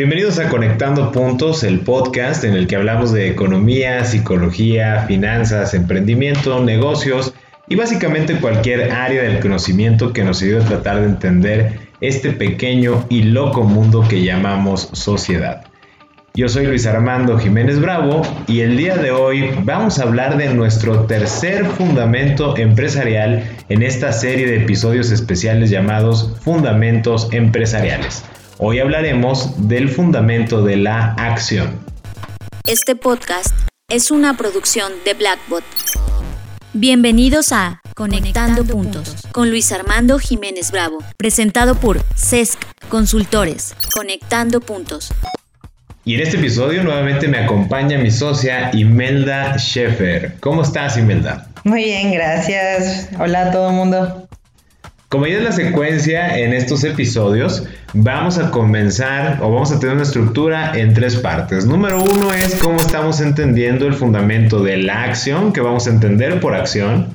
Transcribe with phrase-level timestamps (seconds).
[0.00, 6.64] Bienvenidos a Conectando Puntos, el podcast en el que hablamos de economía, psicología, finanzas, emprendimiento,
[6.64, 7.34] negocios
[7.68, 13.04] y básicamente cualquier área del conocimiento que nos ayude a tratar de entender este pequeño
[13.10, 15.66] y loco mundo que llamamos sociedad.
[16.32, 20.54] Yo soy Luis Armando Jiménez Bravo y el día de hoy vamos a hablar de
[20.54, 28.24] nuestro tercer fundamento empresarial en esta serie de episodios especiales llamados Fundamentos Empresariales.
[28.62, 31.80] Hoy hablaremos del fundamento de la acción.
[32.68, 33.56] Este podcast
[33.88, 35.64] es una producción de Blackbot.
[36.74, 42.58] Bienvenidos a Conectando, Puntos con Luis Armando Jiménez Bravo, presentado por CESC
[42.90, 43.74] Consultores.
[43.94, 45.10] Conectando Puntos.
[46.04, 50.36] Y en este episodio nuevamente me acompaña mi socia Imelda Scheffer.
[50.40, 51.48] ¿Cómo estás, Imelda?
[51.64, 53.08] Muy bien, gracias.
[53.18, 54.28] Hola a todo el mundo.
[55.10, 57.64] Como ya es la secuencia en estos episodios,
[57.94, 61.66] vamos a comenzar o vamos a tener una estructura en tres partes.
[61.66, 66.38] Número uno es cómo estamos entendiendo el fundamento de la acción, que vamos a entender
[66.38, 67.08] por acción.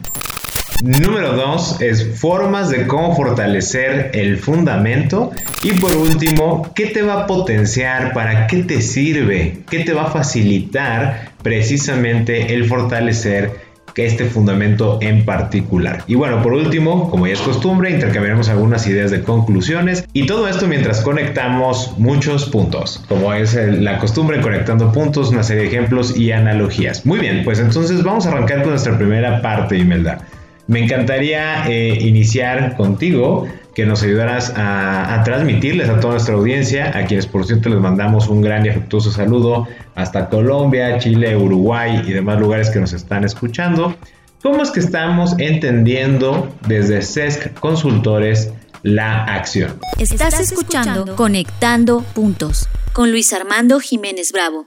[0.84, 5.32] Número dos es formas de cómo fortalecer el fundamento.
[5.64, 8.12] Y por último, ¿qué te va a potenciar?
[8.12, 9.60] ¿Para qué te sirve?
[9.70, 13.65] ¿Qué te va a facilitar precisamente el fortalecer
[13.96, 16.04] este fundamento en particular.
[16.08, 20.48] Y bueno, por último, como ya es costumbre, intercambiaremos algunas ideas de conclusiones y todo
[20.48, 26.18] esto mientras conectamos muchos puntos, como es la costumbre conectando puntos, una serie de ejemplos
[26.18, 27.06] y analogías.
[27.06, 30.20] Muy bien, pues entonces vamos a arrancar con nuestra primera parte, Imelda.
[30.68, 37.06] Me encantaría eh, iniciar contigo que nos ayudaras a, transmitirles a toda nuestra audiencia, a
[37.06, 42.14] quienes por cierto les mandamos un gran y afectuoso saludo hasta Colombia, Chile, Uruguay y
[42.14, 43.94] demás lugares que nos están escuchando.
[44.42, 48.52] ¿Cómo es que estamos entendiendo desde CESC Consultores
[48.82, 49.78] la acción?
[50.00, 54.64] Estás escuchando Conectando Puntos con Luis Armando Jiménez Bravo.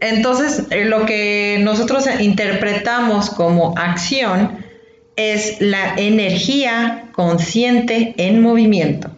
[0.00, 4.61] Entonces, eh, lo que nosotros interpretamos como acción
[5.16, 9.10] es la energía consciente en movimiento.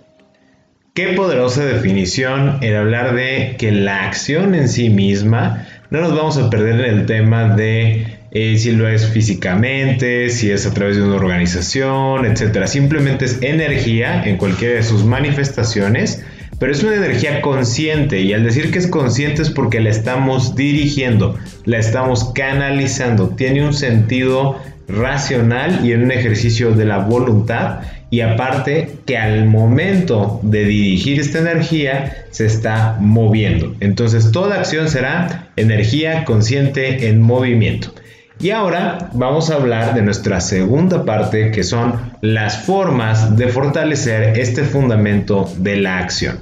[0.95, 6.39] Qué poderosa definición el hablar de que la acción en sí misma, no nos vamos
[6.39, 10.97] a perder en el tema de eh, si lo es físicamente, si es a través
[10.97, 12.67] de una organización, etc.
[12.67, 16.25] Simplemente es energía en cualquiera de sus manifestaciones,
[16.65, 20.57] pero es una energía consciente y al decir que es consciente es porque la estamos
[20.57, 24.59] dirigiendo, la estamos canalizando, tiene un sentido
[24.89, 31.21] racional y en un ejercicio de la voluntad y aparte que al momento de dirigir
[31.21, 33.75] esta energía se está moviendo.
[33.81, 37.93] Entonces toda acción será energía consciente en movimiento.
[38.41, 44.39] Y ahora vamos a hablar de nuestra segunda parte que son las formas de fortalecer
[44.39, 46.39] este fundamento de la acción.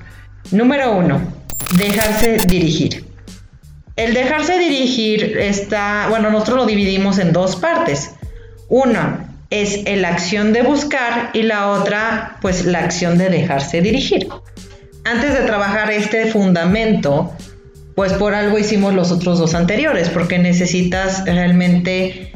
[0.51, 1.21] Número uno,
[1.77, 3.05] dejarse dirigir.
[3.97, 8.13] El dejarse dirigir está, bueno, nosotros lo dividimos en dos partes.
[8.69, 14.29] Una es la acción de buscar y la otra, pues la acción de dejarse dirigir.
[15.05, 17.33] Antes de trabajar este fundamento,
[17.95, 22.33] pues por algo hicimos los otros dos anteriores, porque necesitas realmente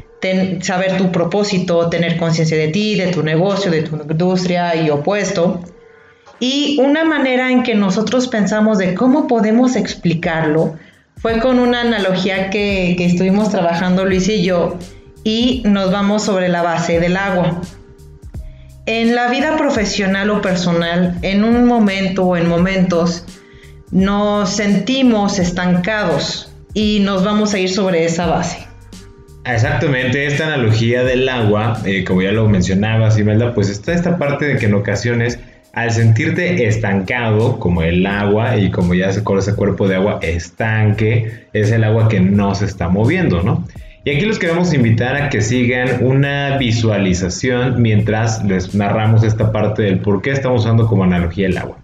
[0.61, 5.61] saber tu propósito, tener conciencia de ti, de tu negocio, de tu industria y opuesto.
[6.39, 10.77] Y una manera en que nosotros pensamos de cómo podemos explicarlo
[11.17, 14.77] fue con una analogía que, que estuvimos trabajando Luis y yo,
[15.23, 17.61] y nos vamos sobre la base del agua.
[18.85, 23.25] En la vida profesional o personal, en un momento o en momentos,
[23.91, 28.67] nos sentimos estancados y nos vamos a ir sobre esa base.
[29.43, 34.45] Exactamente, esta analogía del agua, eh, como ya lo mencionabas, Imelda, pues está esta parte
[34.45, 35.39] de que en ocasiones
[35.77, 40.17] al sentirte estancado, como el agua, y como ya se conoce ese cuerpo de agua,
[40.23, 43.63] estanque, es el agua que no se está moviendo, ¿no?
[44.03, 49.83] Y aquí los queremos invitar a que sigan una visualización mientras les narramos esta parte
[49.83, 51.77] del por qué estamos usando como analogía el agua.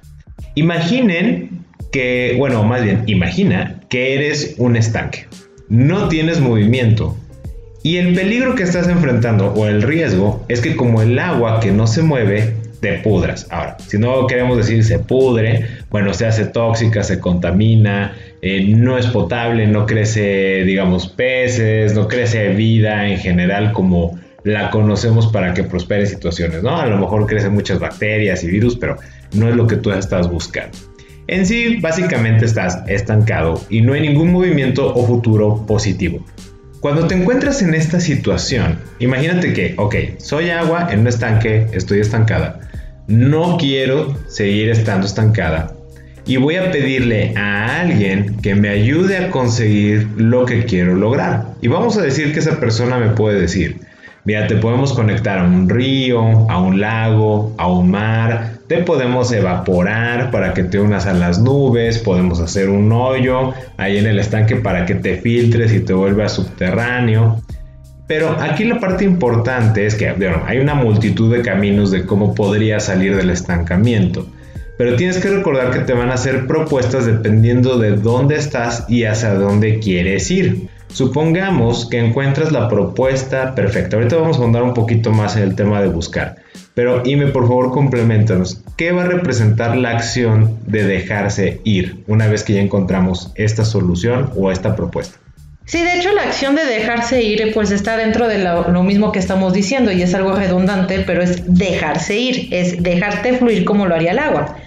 [0.56, 5.28] Imaginen que, bueno, más bien, imagina que eres un estanque.
[5.70, 7.16] No tienes movimiento.
[7.84, 11.72] Y el peligro que estás enfrentando o el riesgo es que como el agua que
[11.72, 13.48] no se mueve, te pudras.
[13.50, 18.98] Ahora, si no queremos decir se pudre, bueno, se hace tóxica, se contamina, eh, no
[18.98, 25.54] es potable, no crece, digamos, peces, no crece vida en general como la conocemos para
[25.54, 26.78] que prospere situaciones, ¿no?
[26.78, 28.98] A lo mejor crecen muchas bacterias y virus, pero
[29.34, 30.78] no es lo que tú estás buscando.
[31.28, 36.26] En sí, básicamente estás estancado y no hay ningún movimiento o futuro positivo.
[36.82, 42.02] Cuando te encuentras en esta situación, imagínate que, ok, soy agua en un estanque, estoy
[42.02, 42.60] estancada,
[43.08, 45.74] no quiero seguir estando estancada,
[46.26, 51.48] y voy a pedirle a alguien que me ayude a conseguir lo que quiero lograr.
[51.62, 53.82] Y vamos a decir que esa persona me puede decir,
[54.24, 59.32] mira, te podemos conectar a un río, a un lago, a un mar, te podemos
[59.34, 64.20] evaporar para que te unas a las nubes, podemos hacer un hoyo ahí en el
[64.20, 67.42] estanque para que te filtres y te vuelvas subterráneo.
[68.14, 70.08] Pero aquí la parte importante es que
[70.46, 74.28] hay una multitud de caminos de cómo podría salir del estancamiento.
[74.78, 79.06] Pero tienes que recordar que te van a hacer propuestas dependiendo de dónde estás y
[79.06, 80.68] hacia dónde quieres ir.
[80.90, 83.98] Supongamos que encuentras la propuesta perfecta.
[83.98, 86.36] Ahorita vamos a andar un poquito más en el tema de buscar.
[86.76, 88.62] Pero Ime, por favor, compleméntanos.
[88.78, 93.66] ¿Qué va a representar la acción de dejarse ir una vez que ya encontramos esta
[93.66, 95.23] solución o esta propuesta?
[95.66, 99.20] Sí, de hecho la acción de dejarse ir pues está dentro de lo, mismo que
[99.20, 103.96] estamos diciendo y es algo redundante, pero es dejarse ir, es dejarte fluir como lo
[103.96, 104.58] haría el agua.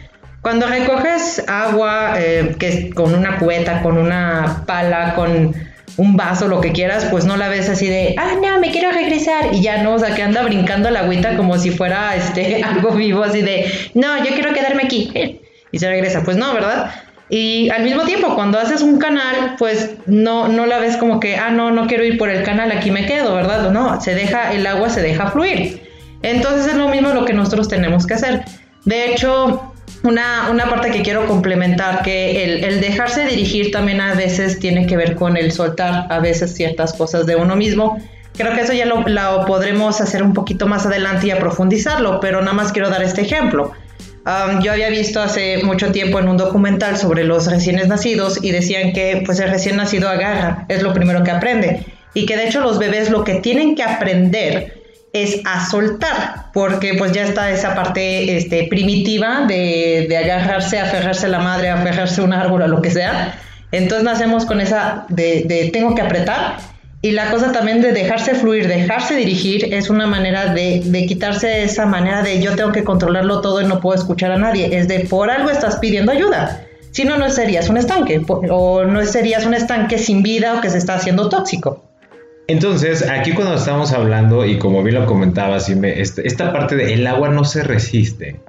[0.41, 5.55] Cuando recoges agua, eh, que con una cubeta, con una pala, con
[5.99, 8.91] un vaso, lo que quieras, pues no la ves así de, ah, no, me quiero
[8.91, 12.63] regresar y ya no, o sea, que anda brincando la agüita como si fuera este,
[12.65, 15.13] algo vivo, así de, no, yo quiero quedarme aquí
[15.73, 16.23] y se regresa.
[16.23, 16.91] Pues no, ¿verdad?
[17.29, 21.37] Y al mismo tiempo, cuando haces un canal, pues no, no la ves como que,
[21.37, 23.71] ah, no, no quiero ir por el canal, aquí me quedo, ¿verdad?
[23.71, 25.83] No, se deja, el agua se deja fluir.
[26.23, 28.45] Entonces es lo mismo lo que nosotros tenemos que hacer.
[28.85, 29.73] De hecho,
[30.05, 34.87] una, una parte que quiero complementar, que el, el, dejarse dirigir también a veces tiene
[34.87, 38.01] que ver con el soltar a veces ciertas cosas de uno mismo.
[38.37, 42.21] Creo que eso ya lo, lo podremos hacer un poquito más adelante y a profundizarlo,
[42.21, 43.73] pero nada más quiero dar este ejemplo
[44.61, 48.93] yo había visto hace mucho tiempo en un documental sobre los recién nacidos y decían
[48.93, 51.85] que pues el recién nacido agarra, es lo primero que aprende.
[52.13, 54.83] Y que de hecho los bebés lo que tienen que aprender
[55.13, 61.27] es a soltar, porque pues ya está esa parte este, primitiva de, de agarrarse, aferrarse
[61.27, 63.39] a la madre, aferrarse a un árbol o lo que sea.
[63.71, 66.57] Entonces nacemos con esa de, de tengo que apretar
[67.03, 71.63] y la cosa también de dejarse fluir, dejarse dirigir, es una manera de, de, quitarse
[71.63, 74.77] esa manera de yo tengo que controlarlo todo y no puedo escuchar a nadie.
[74.77, 76.67] Es de por algo estás pidiendo ayuda.
[76.91, 78.23] Si no, no serías un estanque.
[78.51, 81.85] O no serías un estanque sin vida o que se está haciendo tóxico.
[82.49, 87.07] Entonces, aquí cuando estamos hablando, y como bien lo comentaba, este, esta parte del el
[87.07, 88.41] agua no se resiste.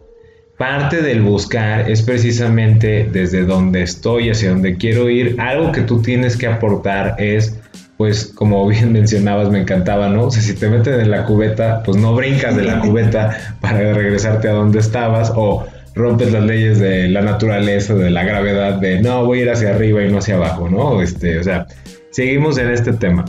[0.58, 5.36] Parte del buscar es precisamente desde donde estoy, hacia donde quiero ir.
[5.40, 7.60] Algo que tú tienes que aportar es
[7.98, 10.26] pues como bien mencionabas, me encantaba, ¿no?
[10.26, 13.94] O sea, si te meten en la cubeta, pues no brincas de la cubeta para
[13.94, 15.66] regresarte a donde estabas o
[15.96, 19.72] rompes las leyes de la naturaleza, de la gravedad, de no, voy a ir hacia
[19.72, 21.02] arriba y no hacia abajo, ¿no?
[21.02, 21.66] Este, o sea,
[22.12, 23.26] seguimos en este tema.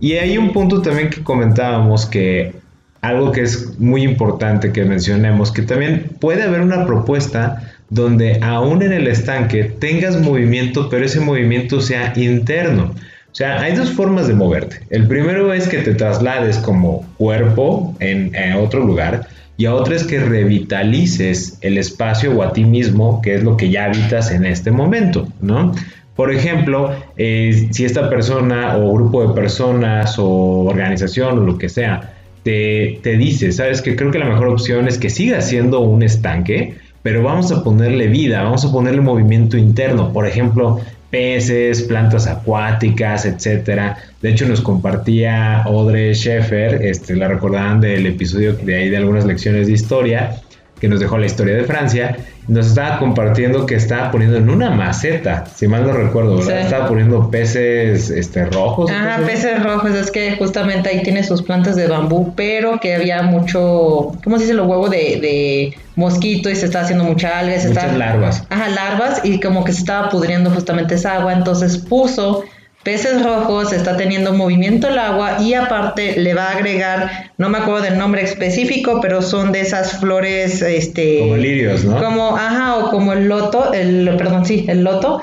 [0.00, 2.52] Y hay un punto también que comentábamos que
[3.00, 8.82] algo que es muy importante que mencionemos, que también puede haber una propuesta donde aún
[8.82, 12.94] en el estanque tengas movimiento, pero ese movimiento sea interno.
[13.32, 14.80] O sea, hay dos formas de moverte.
[14.90, 20.04] El primero es que te traslades como cuerpo en, otro lugar y a otra es
[20.04, 24.44] que revitalices el espacio o a ti mismo, que es lo que ya habitas en
[24.44, 25.72] este momento, ¿no?
[26.16, 31.68] Por ejemplo, eh, si esta persona o grupo de personas o organización o lo que
[31.68, 35.80] sea te, te dice, sabes que creo que la mejor opción es que siga siendo
[35.80, 40.12] un estanque, pero vamos a ponerle vida, vamos a ponerle movimiento interno.
[40.12, 40.80] Por ejemplo,
[41.10, 43.96] peces, plantas acuáticas, etcétera.
[44.22, 49.24] De hecho, nos compartía Audrey Sheffer, este, la recordaban del episodio de ahí de algunas
[49.24, 50.40] lecciones de historia,
[50.80, 52.16] que nos dejó la historia de Francia,
[52.48, 56.62] nos estaba compartiendo que estaba poniendo en una maceta, si mal no recuerdo, ¿verdad?
[56.62, 58.90] Estaba poniendo peces este, rojos.
[58.92, 63.22] Ah, peces rojos, es que justamente ahí tiene sus plantas de bambú, pero que había
[63.22, 64.54] mucho, ¿cómo se dice?
[64.54, 67.56] Lo huevo de, mosquito y se estaba haciendo mucha alga.
[67.68, 68.44] Muchas larvas.
[68.48, 72.44] Ajá, larvas y como que se estaba pudriendo justamente esa agua, entonces puso
[72.82, 77.58] peces rojos, está teniendo movimiento el agua y aparte le va a agregar, no me
[77.58, 81.20] acuerdo del nombre específico, pero son de esas flores, este...
[81.20, 82.02] Como lirios, ¿no?
[82.02, 85.22] Como, ajá, o como el loto, el, perdón, sí, el loto,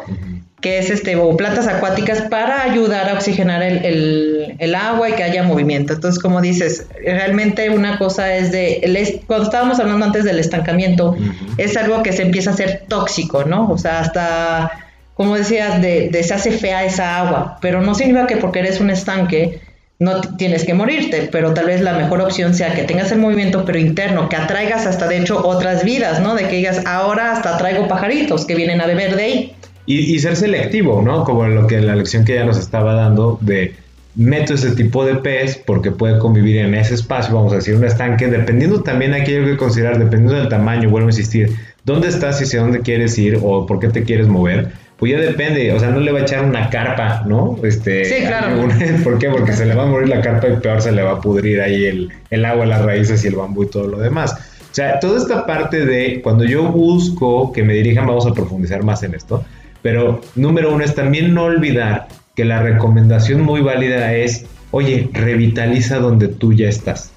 [0.61, 5.23] que es este, o plantas acuáticas para ayudar a oxigenar el, el, agua y que
[5.23, 5.93] haya movimiento.
[5.93, 11.15] Entonces, como dices, realmente una cosa es de, el, cuando estábamos hablando antes del estancamiento,
[11.57, 13.69] es algo que se empieza a hacer tóxico, ¿no?
[13.69, 14.86] O sea, hasta
[15.17, 18.91] como decías, de, se hace fea esa agua, pero no significa que porque eres un
[18.91, 19.59] estanque
[19.99, 23.65] no tienes que morirte, pero tal vez la mejor opción sea que tengas el movimiento
[23.65, 26.35] pero interno, que atraigas hasta de hecho otras vidas, ¿no?
[26.35, 29.53] De que digas, ahora hasta traigo pajaritos que vienen a beber de ahí.
[29.87, 31.23] Y, ser selectivo, ¿no?
[31.23, 33.73] Como lo que la lección que ya nos estaba dando de
[34.13, 37.85] meto ese tipo de pez porque puede convivir en ese espacio, vamos a decir, un
[37.85, 41.55] estanque, dependiendo también hay que considerar, dependiendo del tamaño, vuelvo a insistir,
[41.85, 45.19] dónde estás y hacia dónde quieres ir o por qué te quieres mover, pues ya
[45.19, 47.57] depende, o sea, no le va a echar una carpa, ¿no?
[47.63, 48.67] Este, sí, claro.
[49.03, 49.29] ¿Por qué?
[49.29, 51.61] Porque se le va a morir la carpa y peor se le va a pudrir
[51.61, 54.33] ahí el, el agua, las raíces y el bambú y todo lo demás.
[54.71, 58.83] O sea, toda esta parte de cuando yo busco que me dirijan, vamos a profundizar
[58.83, 59.45] más en esto,
[59.83, 65.99] pero número uno es también no olvidar que la recomendación muy válida es, oye, revitaliza
[65.99, 67.11] donde tú ya estás.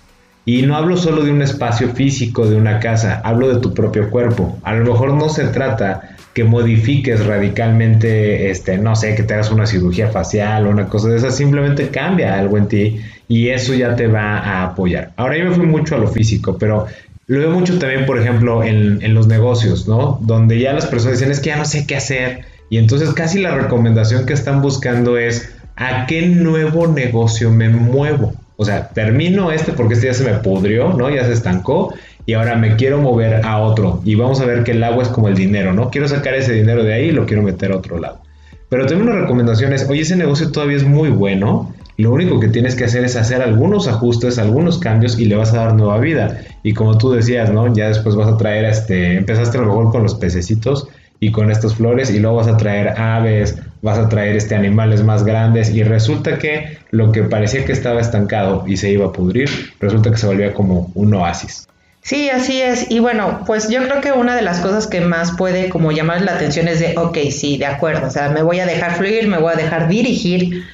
[0.51, 4.11] Y no hablo solo de un espacio físico, de una casa, hablo de tu propio
[4.11, 4.59] cuerpo.
[4.65, 9.53] A lo mejor no se trata que modifiques radicalmente, este, no sé, que te hagas
[9.53, 13.75] una cirugía facial o una cosa de esa, simplemente cambia algo en ti y eso
[13.75, 15.13] ya te va a apoyar.
[15.17, 16.87] Ahora yo me fui mucho a lo físico, pero
[17.29, 20.19] lo veo mucho también, por ejemplo, en, en los negocios, ¿no?
[20.21, 22.41] Donde ya las personas dicen, es que ya no sé qué hacer.
[22.71, 28.35] Y entonces casi la recomendación que están buscando es, ¿a qué nuevo negocio me muevo?
[28.61, 31.09] O sea, termino este porque este ya se me pudrió, ¿no?
[31.09, 31.95] Ya se estancó
[32.27, 34.03] y ahora me quiero mover a otro.
[34.05, 35.89] Y vamos a ver que el agua es como el dinero, ¿no?
[35.89, 38.21] Quiero sacar ese dinero de ahí y lo quiero meter a otro lado.
[38.69, 41.75] Pero también una recomendación es, oye, ese negocio todavía es muy bueno.
[41.97, 45.55] Lo único que tienes que hacer es hacer algunos ajustes, algunos cambios y le vas
[45.55, 46.43] a dar nueva vida.
[46.63, 47.75] Y como tú decías, ¿no?
[47.75, 50.87] Ya después vas a traer, este, empezaste a lo mejor con los pececitos
[51.21, 55.05] y con estas flores y luego vas a traer aves, vas a traer este animales
[55.05, 59.13] más grandes y resulta que lo que parecía que estaba estancado y se iba a
[59.13, 59.49] pudrir,
[59.79, 61.69] resulta que se volvía como un oasis.
[62.03, 62.91] Sí, así es.
[62.91, 66.23] Y bueno, pues yo creo que una de las cosas que más puede como llamar
[66.23, 69.29] la atención es de, ok, sí, de acuerdo, o sea, me voy a dejar fluir,
[69.29, 70.65] me voy a dejar dirigir,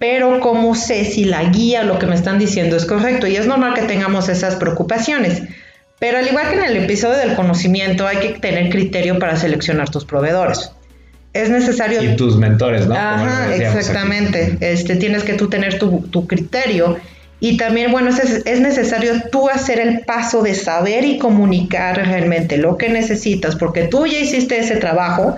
[0.00, 3.28] pero ¿cómo sé si la guía, lo que me están diciendo es correcto?
[3.28, 5.44] Y es normal que tengamos esas preocupaciones.
[6.02, 9.88] Pero al igual que en el episodio del conocimiento, hay que tener criterio para seleccionar
[9.88, 10.72] tus proveedores.
[11.32, 12.02] Es necesario...
[12.02, 12.96] Y tus mentores, ¿no?
[12.96, 14.58] Ajá, exactamente.
[14.58, 16.96] Este, tienes que tú tener tu, tu criterio.
[17.38, 22.56] Y también, bueno, es, es, necesario tú hacer el paso de saber y comunicar realmente
[22.56, 25.36] lo que necesitas, porque tú ya hiciste ese trabajo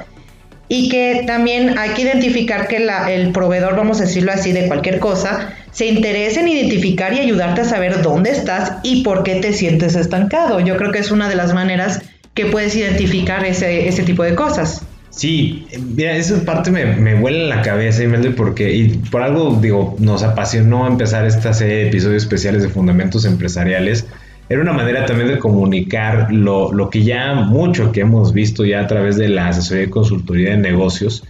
[0.68, 4.66] y que también hay que identificar que la, el proveedor, vamos a decirlo así, de
[4.66, 9.36] cualquier cosa, se interesa en identificar y ayudarte a saber dónde estás y por qué
[9.36, 10.60] te sientes estancado.
[10.60, 12.00] Yo creo que es una de las maneras
[12.34, 14.82] que puedes identificar ese, ese tipo de cosas.
[15.10, 19.58] Sí, mira, esa parte me, me vuela en la cabeza, y porque, y por algo,
[19.60, 24.06] digo, nos apasionó empezar esta serie de episodios especiales de fundamentos empresariales.
[24.48, 28.80] Era una manera también de comunicar lo, lo que ya mucho que hemos visto ya
[28.80, 31.24] a través de la asesoría y consultoría de negocios,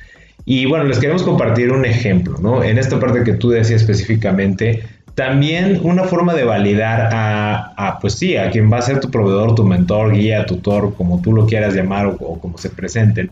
[0.44, 2.62] y bueno, les queremos compartir un ejemplo, ¿no?
[2.62, 4.82] En esta parte que tú decías específicamente,
[5.14, 9.54] también una forma de validar a, pues sí, a quien va a ser tu proveedor,
[9.54, 13.30] tu mentor, guía, tutor, como tú lo quieras llamar o, como se presenten,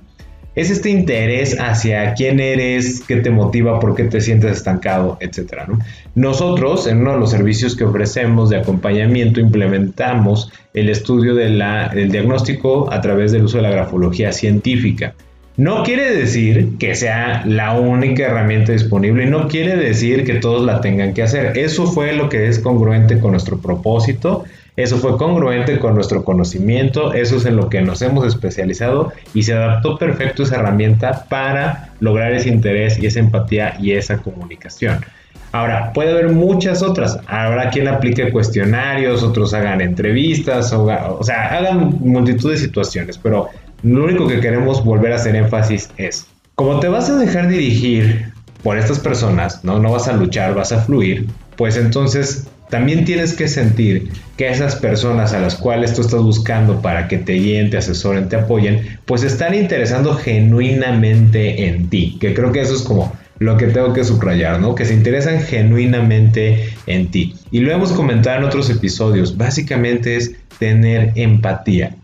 [0.54, 5.66] es este interés hacia quién eres, qué te motiva, por qué te sientes estancado, etcétera.
[5.66, 5.78] ¿no?
[6.14, 11.62] Nosotros, en uno de los servicios que ofrecemos de acompañamiento, implementamos el estudio del
[12.10, 15.14] diagnóstico a través del uso de la grafología científica.
[15.56, 20.80] No quiere decir que sea la única herramienta disponible no quiere decir que todos la
[20.80, 21.58] tengan que hacer.
[21.58, 24.44] Eso fue lo que es congruente con nuestro propósito,
[24.76, 29.42] eso fue congruente con nuestro conocimiento, eso es en lo que nos hemos especializado y
[29.42, 35.04] se adaptó perfecto esa herramienta para lograr ese interés y esa empatía y esa comunicación.
[35.52, 37.18] Ahora, puede haber muchas otras.
[37.26, 43.50] Habrá quien aplique cuestionarios, otros hagan entrevistas, o, sea, hagan multitud de situaciones, pero
[43.82, 48.32] lo único que queremos volver a hacer énfasis es, como te vas a dejar dirigir
[48.62, 49.78] por estas personas, ¿no?
[49.78, 51.26] No vas a luchar, vas a fluir,
[51.56, 56.80] pues entonces también tienes que sentir que esas personas a las cuales tú estás buscando
[56.80, 62.32] para que te guíen, te asesoren, te apoyen, pues están interesando genuinamente en ti, que
[62.32, 64.74] creo que eso es como lo que tengo que subrayar, ¿no?
[64.74, 67.34] Que se interesan genuinamente en ti.
[67.50, 71.94] Y lo hemos comentado en otros episodios, básicamente es tener empatía.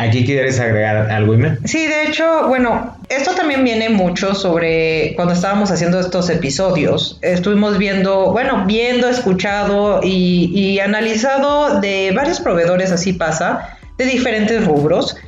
[0.00, 1.58] ¿Aquí quieres agregar algo, Ime?
[1.66, 7.18] Sí, de hecho, bueno, esto también viene mucho sobre cuando estábamos haciendo estos episodios.
[7.20, 14.64] Estuvimos viendo, bueno, viendo, escuchado y, y analizado de varios proveedores, así pasa, de diferentes
[14.64, 15.18] rubros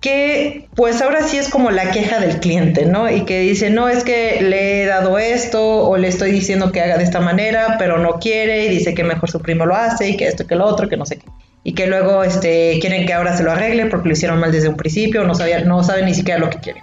[0.00, 3.10] que pues ahora sí es como la queja del cliente, ¿no?
[3.10, 6.80] Y que dice, no, es que le he dado esto o le estoy diciendo que
[6.80, 10.08] haga de esta manera, pero no quiere y dice que mejor su primo lo hace
[10.08, 11.26] y que esto, que lo otro, que no sé qué
[11.64, 14.68] y que luego este, quieren que ahora se lo arregle porque lo hicieron mal desde
[14.68, 16.82] un principio, no, sabía, no saben ni siquiera lo que quieren.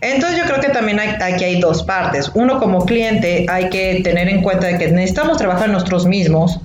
[0.00, 2.30] Entonces yo creo que también hay, aquí hay dos partes.
[2.34, 6.60] Uno como cliente hay que tener en cuenta de que necesitamos trabajar nosotros mismos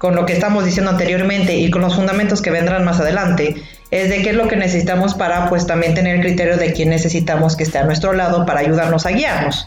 [0.00, 3.54] con lo que estamos diciendo anteriormente y con los fundamentos que vendrán más adelante,
[3.90, 6.88] es de qué es lo que necesitamos para pues también tener el criterio de quién
[6.88, 9.66] necesitamos que esté a nuestro lado para ayudarnos a guiarnos.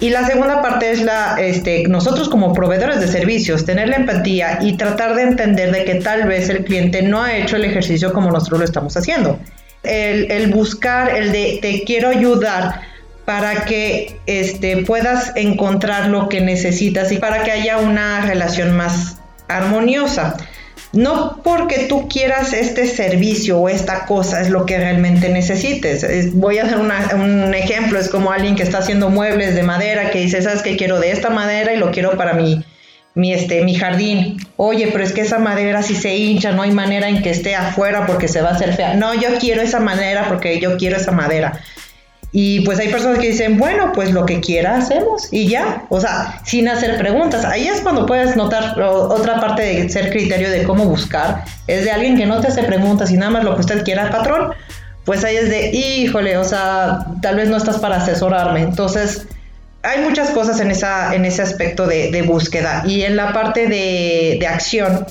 [0.00, 4.58] Y la segunda parte es la, este, nosotros como proveedores de servicios, tener la empatía
[4.62, 8.12] y tratar de entender de que tal vez el cliente no ha hecho el ejercicio
[8.14, 9.38] como nosotros lo estamos haciendo.
[9.82, 12.80] El, el buscar, el de te quiero ayudar
[13.26, 19.18] para que este, puedas encontrar lo que necesitas y para que haya una relación más
[19.48, 20.36] armoniosa.
[20.92, 26.34] No porque tú quieras este servicio o esta cosa es lo que realmente necesites.
[26.34, 30.20] voy a hacer un ejemplo, es como alguien que está haciendo muebles de madera que
[30.20, 32.64] dice, sabes que quiero de esta madera y lo quiero para mi,
[33.14, 34.38] mi, este, mi jardín.
[34.56, 37.54] Oye, pero es que esa madera si se hincha, no hay manera en que esté
[37.54, 38.94] afuera porque se va a hacer fea.
[38.94, 41.60] No, yo quiero esa madera porque yo quiero esa madera.
[42.32, 46.00] Y pues hay personas que dicen, bueno, pues lo que quiera hacemos y ya, o
[46.00, 47.44] sea, sin hacer preguntas.
[47.44, 51.90] Ahí es cuando puedes notar otra parte de ser criterio de cómo buscar, es de
[51.90, 54.52] alguien que no te hace preguntas y nada más lo que usted quiera, patrón,
[55.04, 58.60] pues ahí es de, híjole, o sea, tal vez no estás para asesorarme.
[58.60, 59.26] Entonces,
[59.82, 64.36] hay muchas cosas en, esa, en ese aspecto de, búsqueda y en la parte de,
[64.38, 65.04] de acción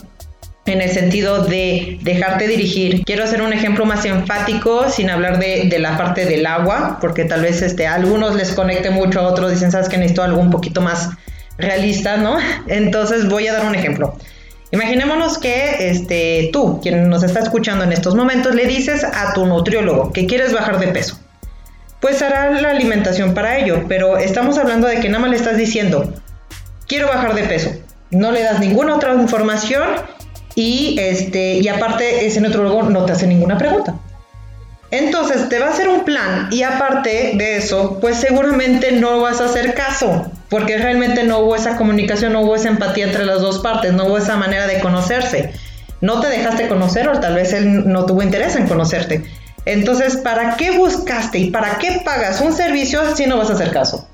[0.69, 3.03] en el sentido de dejarte dirigir.
[3.03, 7.41] Quiero hacer un ejemplo más enfático sin hablar de, la parte del agua, porque tal
[7.41, 10.51] vez este, a algunos les conecte mucho, a otros dicen, sabes que necesito algo un
[10.51, 11.09] poquito más
[11.57, 12.38] realista, ¿no?
[12.67, 14.17] Entonces voy a dar un ejemplo.
[14.71, 19.45] Imaginémonos que este, tú, quien nos está escuchando en estos momentos, le dices a tu
[19.45, 21.19] nutriólogo que quieres bajar de peso.
[21.99, 25.57] Pues hará la alimentación para ello, pero estamos hablando de que nada más le estás
[25.57, 26.13] diciendo,
[26.88, 27.71] quiero bajar de peso.
[28.11, 29.83] No le das ninguna otra información
[30.59, 33.95] y, este, y aparte ese nutrólogo no te hace ninguna pregunta.
[34.91, 39.39] Entonces te va a hacer un plan y aparte de eso, pues seguramente no vas
[39.39, 43.39] a hacer caso, porque realmente no hubo esa comunicación, no hubo esa empatía entre las
[43.39, 45.53] dos partes, no hubo esa manera de conocerse.
[46.01, 49.23] No te dejaste conocer o tal vez él no tuvo interés en conocerte.
[49.63, 53.71] Entonces, ¿para qué buscaste y para qué pagas un servicio si no vas a hacer
[53.71, 54.09] caso?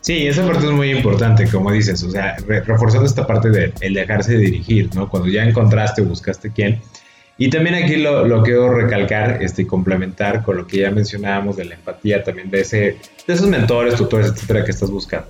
[0.00, 3.94] Sí, esa parte es muy importante, como dices, o sea, reforzando esta parte de el
[3.94, 5.10] dejarse dirigir, ¿no?
[5.10, 6.80] Cuando ya encontraste o buscaste quién.
[7.36, 11.56] Y también aquí lo, lo quiero recalcar este, y complementar con lo que ya mencionábamos
[11.56, 12.78] de la empatía, también de, ese,
[13.26, 15.28] de esos mentores, tutores, etcétera, que estás buscando.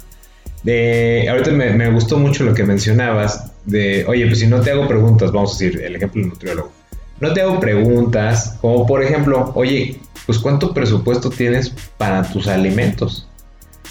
[0.62, 4.70] De, ahorita me, me, gustó mucho lo que mencionabas de, oye, pues si no te
[4.70, 6.72] hago preguntas, vamos a decir, el ejemplo del nutriólogo,
[7.18, 13.29] no te hago preguntas, como por ejemplo, oye, pues cuánto presupuesto tienes para tus alimentos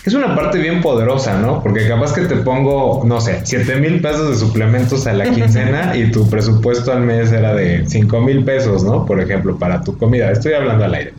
[0.10, 1.62] es una parte bien poderosa, ¿no?
[1.62, 5.96] Porque capaz que te pongo, no sé, 7 mil pesos de suplementos a la quincena
[5.96, 9.06] y tu presupuesto al mes era de 5 mil pesos, ¿no?
[9.06, 10.32] Por ejemplo, para tu comida.
[10.32, 11.14] Estoy hablando al aire.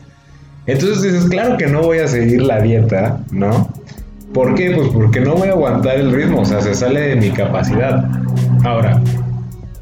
[0.67, 3.73] Entonces dices, claro que no voy a seguir la dieta, ¿no?
[4.35, 4.73] ¿Por qué?
[4.73, 8.09] Pues porque no voy a aguantar el ritmo, o sea, se sale de mi capacidad.
[8.65, 9.01] Ahora,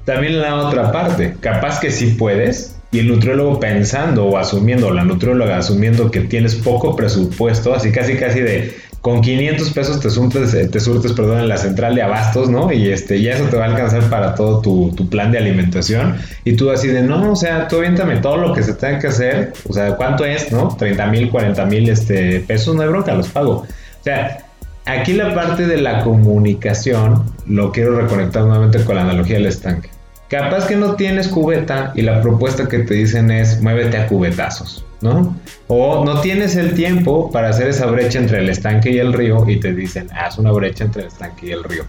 [0.05, 5.05] también la otra parte, capaz que sí puedes, y el nutriólogo pensando o asumiendo, la
[5.05, 10.53] nutrióloga asumiendo que tienes poco presupuesto, así casi casi de con 500 pesos te surtes,
[10.55, 12.73] eh, te surtes perdón, en la central de abastos, ¿no?
[12.73, 16.17] Y este, ya eso te va a alcanzar para todo tu, plan de alimentación.
[16.45, 19.07] Y tú así de, no, o sea, tú aviéntame todo lo que se tenga que
[19.07, 19.53] hacer.
[19.69, 20.69] O sea, ¿cuánto es, no?
[20.77, 23.67] 30 mil, 40 mil este, pesos, no hay bronca, los pago.
[24.01, 24.45] O sea,
[24.85, 29.91] aquí la parte de la comunicación lo quiero reconectar nuevamente con la analogía del estanque.
[30.29, 34.85] Capaz que no tienes cubeta y la propuesta que te dicen es muévete a cubetazos.
[35.01, 35.37] ¿No?
[35.69, 39.49] O no tienes el tiempo para hacer esa brecha entre el estanque y el río
[39.49, 41.85] y te dicen, haz una brecha entre el estanque y el río.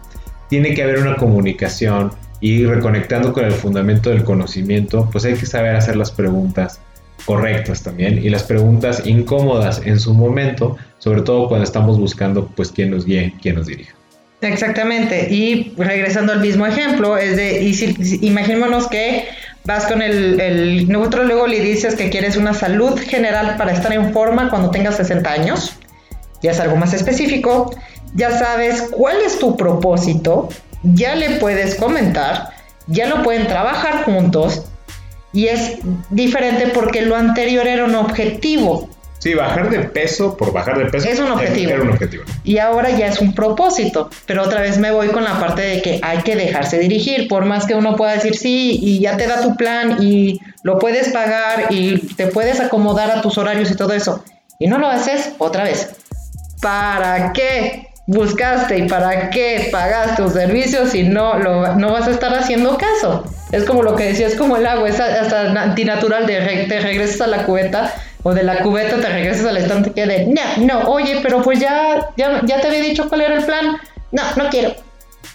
[0.49, 5.45] Tiene que haber una comunicación y reconectando con el fundamento del conocimiento, pues hay que
[5.45, 6.79] saber hacer las preguntas
[7.25, 12.71] correctas también y las preguntas incómodas en su momento, sobre todo cuando estamos buscando pues
[12.71, 13.93] quién nos guíe, quién nos dirija.
[14.41, 17.73] Exactamente, y regresando al mismo ejemplo, es de, y
[18.89, 19.25] que
[19.65, 24.13] vas con el, el luego le dices que quieres una salud general para estar en
[24.13, 25.75] forma cuando tengas 60 años,
[26.41, 27.71] ya es algo más específico,
[28.15, 30.49] ya sabes cuál es tu propósito,
[30.83, 32.49] ya le puedes comentar,
[32.87, 34.65] ya lo pueden trabajar juntos.
[35.31, 35.77] Y es
[36.09, 38.89] diferente porque lo anterior era un objetivo.
[39.19, 41.71] Sí, bajar de peso por bajar de peso es un objetivo.
[41.71, 42.23] Era un objetivo.
[42.45, 44.09] Y ahora ya es un propósito.
[44.25, 47.27] Pero otra vez me voy con la parte de que hay que dejarse dirigir.
[47.27, 50.79] Por más que uno pueda decir sí y ya te da tu plan y lo
[50.79, 54.23] puedes pagar y te puedes acomodar a tus horarios y todo eso.
[54.57, 55.89] Y no lo haces otra vez.
[56.61, 62.11] ¿Para qué buscaste y para qué pagaste tus servicios si no, lo, no vas a
[62.11, 63.25] estar haciendo caso?
[63.51, 67.21] Es como lo que decía, es como el agua, es hasta antinatural de te regresas
[67.21, 70.89] a la cubeta o de la cubeta te regresas al estante que de, no, no,
[70.89, 73.77] oye, pero pues ya, ya, ya te había dicho cuál era el plan,
[74.11, 74.73] no, no quiero.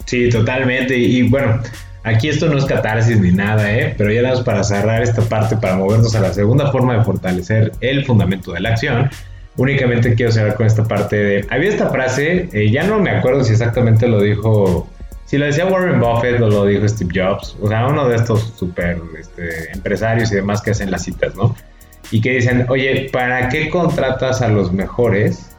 [0.04, 1.60] Sí, totalmente, y, bueno,
[2.02, 3.94] aquí esto no es catarsis ni nada, ¿eh?
[3.96, 7.72] pero ya damos para cerrar esta parte, para movernos a la segunda forma de fortalecer
[7.80, 9.10] el fundamento de la acción.
[9.56, 13.44] Únicamente quiero cerrar con esta parte de, había esta frase, eh, ya no me acuerdo
[13.44, 14.88] si exactamente lo dijo
[15.26, 18.52] si lo decía Warren Buffett o lo dijo Steve Jobs, o sea, uno de estos
[18.56, 21.56] super este, empresarios y demás que hacen las citas, ¿no?
[22.10, 25.50] Y que dicen, oye, ¿para qué contratas a los mejores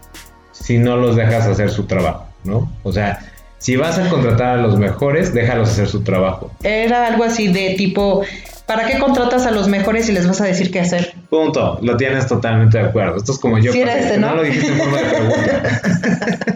[0.52, 2.26] si no los dejas hacer su trabajo?
[2.44, 2.72] ¿No?
[2.84, 3.20] O sea,
[3.58, 6.52] si vas a contratar a los mejores, déjalos hacer su trabajo.
[6.64, 8.24] Era algo así de tipo,
[8.68, 11.16] ¿para qué contratas a los mejores y les vas a decir qué hacer?
[11.30, 11.80] Punto.
[11.82, 13.18] Lo tienes totalmente de acuerdo.
[13.18, 13.72] Esto es como yo.
[13.72, 14.30] Sí era este, ¿no?
[14.30, 15.82] No lo dijiste en forma de pregunta.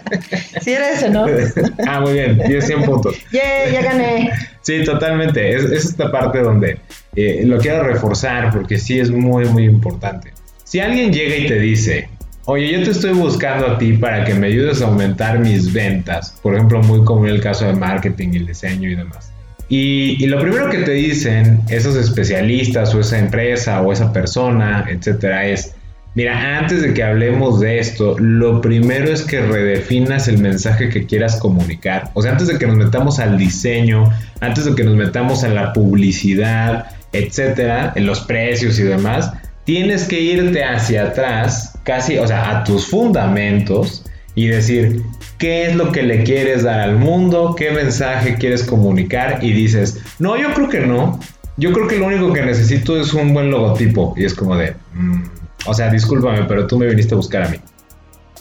[0.60, 1.26] Sí era ese, ¿no?
[1.88, 2.38] ah, muy bien.
[2.38, 3.16] 10, 100 puntos.
[3.32, 3.70] ¡Yeah!
[3.72, 4.30] Ya gané.
[4.62, 5.54] Sí, totalmente.
[5.54, 6.78] Es, es esta parte donde
[7.16, 10.32] eh, lo quiero reforzar porque sí es muy, muy importante.
[10.64, 12.08] Si alguien llega y te dice,
[12.44, 16.38] oye, yo te estoy buscando a ti para que me ayudes a aumentar mis ventas,
[16.42, 19.32] por ejemplo, muy común el caso de marketing y el diseño y demás.
[19.68, 24.84] Y, y, lo primero que te dicen esos especialistas o esa empresa o esa persona,
[24.88, 25.76] etcétera, es,
[26.14, 31.06] mira, antes de que hablemos de esto, lo primero es que redefinas el mensaje que
[31.06, 32.10] quieras comunicar.
[32.14, 35.48] O sea, antes de que nos metamos al diseño, antes de que nos metamos a
[35.48, 39.32] la publicidad, etcétera, en los precios y demás,
[39.64, 45.02] tienes que irte hacia atrás, casi, o sea, a tus fundamentos y decir
[45.38, 50.00] qué es lo que le quieres dar al mundo, qué mensaje quieres comunicar y dices,
[50.18, 51.20] no, yo creo que no,
[51.56, 54.74] yo creo que lo único que necesito es un buen logotipo y es como de,
[54.94, 55.22] mm,
[55.66, 57.58] o sea, discúlpame, pero tú me viniste a buscar a mí.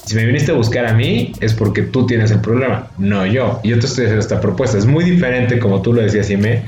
[0.05, 3.60] Si me viniste a buscar a mí es porque tú tienes el problema, no yo.
[3.63, 4.77] Y yo te estoy haciendo esta propuesta.
[4.77, 6.63] Es muy diferente, como tú lo decías, Ime,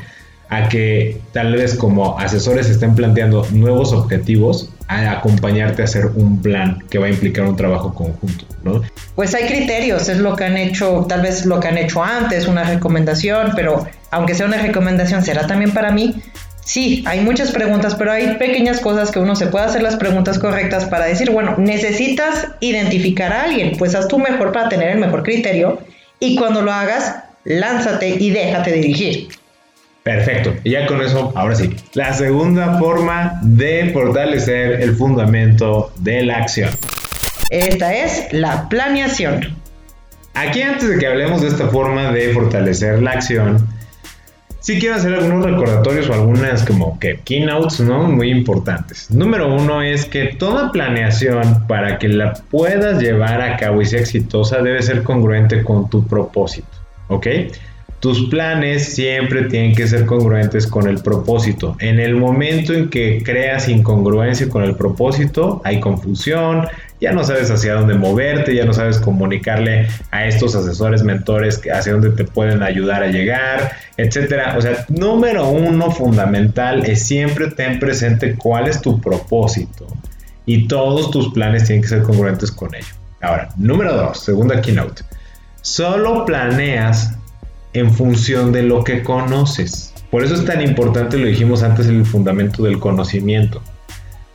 [0.52, 6.42] a que tal vez como asesores estén planteando nuevos objetivos a acompañarte a hacer un
[6.42, 8.82] plan que va a implicar un trabajo conjunto, ¿no?
[9.16, 12.48] Pues hay criterios, es lo que han hecho, tal vez lo que han hecho antes,
[12.48, 16.22] una recomendación, pero aunque sea una recomendación, ¿será también para mí?
[16.64, 20.38] Sí, hay muchas preguntas, pero hay pequeñas cosas que uno se puede hacer las preguntas
[20.38, 25.00] correctas para decir, bueno, necesitas identificar a alguien, pues haz tú mejor para tener el
[25.00, 25.80] mejor criterio
[26.20, 29.28] y cuando lo hagas, lánzate y déjate dirigir.
[30.04, 30.56] Perfecto.
[30.64, 31.76] Y ya con eso, ahora sí.
[31.94, 36.70] La segunda forma de fortalecer el fundamento de la acción.
[37.50, 39.56] Esta es la planeación.
[40.34, 43.68] Aquí antes de que hablemos de esta forma de fortalecer la acción,
[44.62, 48.04] sí quiero hacer algunos recordatorios o algunas como que keynotes, ¿no?
[48.04, 49.12] Muy importantes.
[49.12, 54.00] Número uno es que toda planeación para que la puedas llevar a cabo y sea
[54.00, 56.70] exitosa debe ser congruente con tu propósito,
[57.10, 57.28] ¿ok?
[58.02, 61.76] Tus planes siempre tienen que ser congruentes con el propósito.
[61.78, 66.68] En el momento en que creas incongruencia con el propósito, hay confusión,
[67.00, 71.94] ya no sabes hacia dónde moverte, ya no sabes comunicarle a estos asesores, mentores hacia
[71.94, 74.56] dónde te pueden ayudar a llegar, etcétera.
[74.58, 79.86] O sea, número uno fundamental es siempre ten presente cuál es tu propósito
[80.48, 82.96] y todos tus planes tienen que ser congruentes con ello.
[83.22, 85.04] Ahora, número dos, segunda keynote.
[85.62, 87.16] Solo planeas
[87.74, 89.94] en función de lo que conoces.
[90.10, 93.62] Por eso es tan importante, lo dijimos antes, el fundamento del conocimiento.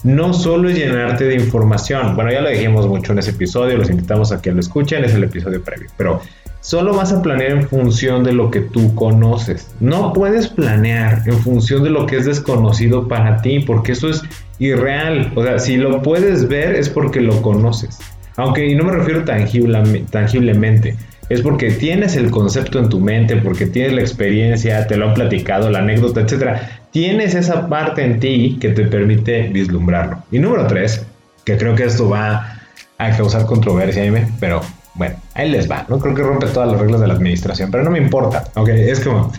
[0.05, 3.91] No solo es llenarte de información, bueno, ya lo dijimos mucho en ese episodio, los
[3.91, 6.23] invitamos a que lo escuchen, es el episodio previo, pero
[6.61, 9.69] solo vas a planear en función de lo que tú conoces.
[9.81, 14.23] No puedes planear en función de lo que es desconocido para ti, porque eso es
[14.59, 15.33] irreal.
[15.35, 17.99] O sea, si lo puedes ver es porque lo conoces.
[18.37, 20.97] Aunque, y no me refiero tangiblemente,
[21.29, 25.15] es porque tienes el concepto en tu mente, porque tienes la experiencia, te lo han
[25.15, 26.81] platicado, la anécdota, etcétera.
[26.93, 30.23] Tienes esa parte en ti que te permite vislumbrarlo.
[30.31, 31.05] Y número tres,
[31.45, 32.59] que creo que esto va
[32.99, 34.03] a causar controversia,
[34.39, 34.61] pero
[34.95, 35.85] bueno, ahí les va.
[35.89, 38.45] No creo que rompe todas las reglas de la administración, pero no me importa.
[38.55, 39.33] Ok, es como,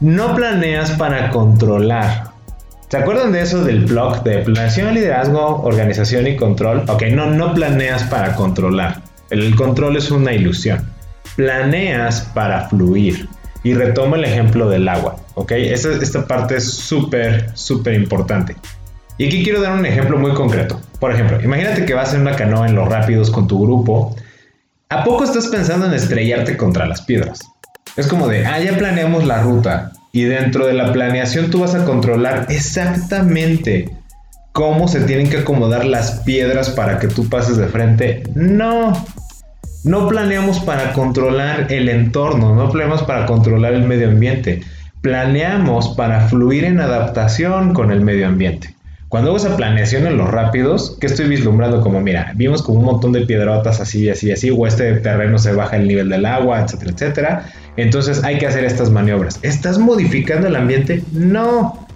[0.00, 2.30] no planeas para controlar.
[2.88, 6.84] ¿Se acuerdan de eso del blog de planeación, liderazgo, organización y control?
[6.88, 9.02] Ok, no, no planeas para controlar.
[9.28, 10.97] El control es una ilusión
[11.38, 13.28] planeas para fluir.
[13.62, 15.52] Y retomo el ejemplo del agua, ¿ok?
[15.52, 18.56] Esta, parte es súper, súper importante.
[19.18, 20.80] Y aquí quiero dar un ejemplo muy concreto.
[20.98, 24.16] Por ejemplo, imagínate que vas en una canoa en los rápidos con tu grupo.
[24.88, 27.38] ¿A poco estás pensando en estrellarte contra las piedras?
[27.96, 29.92] Es como de, ah, ya planeamos la ruta.
[30.12, 33.90] Y dentro de la planeación tú vas a controlar exactamente
[34.52, 38.24] cómo se tienen que acomodar las piedras para que tú pases de frente.
[38.34, 38.92] No,
[39.84, 44.60] no planeamos para controlar el entorno, no planeamos para controlar el medio ambiente,
[45.00, 48.74] planeamos para fluir en adaptación con el medio ambiente.
[49.08, 51.80] Cuando hago esa planeación en los rápidos, ¿qué estoy vislumbrando?
[51.80, 55.52] Como, mira, vimos como un montón de piedrotas así, así, así, o este terreno se
[55.52, 57.44] baja el nivel del agua, etcétera, etcétera.
[57.78, 59.38] Entonces hay que hacer estas maniobras.
[59.42, 61.02] ¿Estás modificando el ambiente?
[61.12, 61.86] No,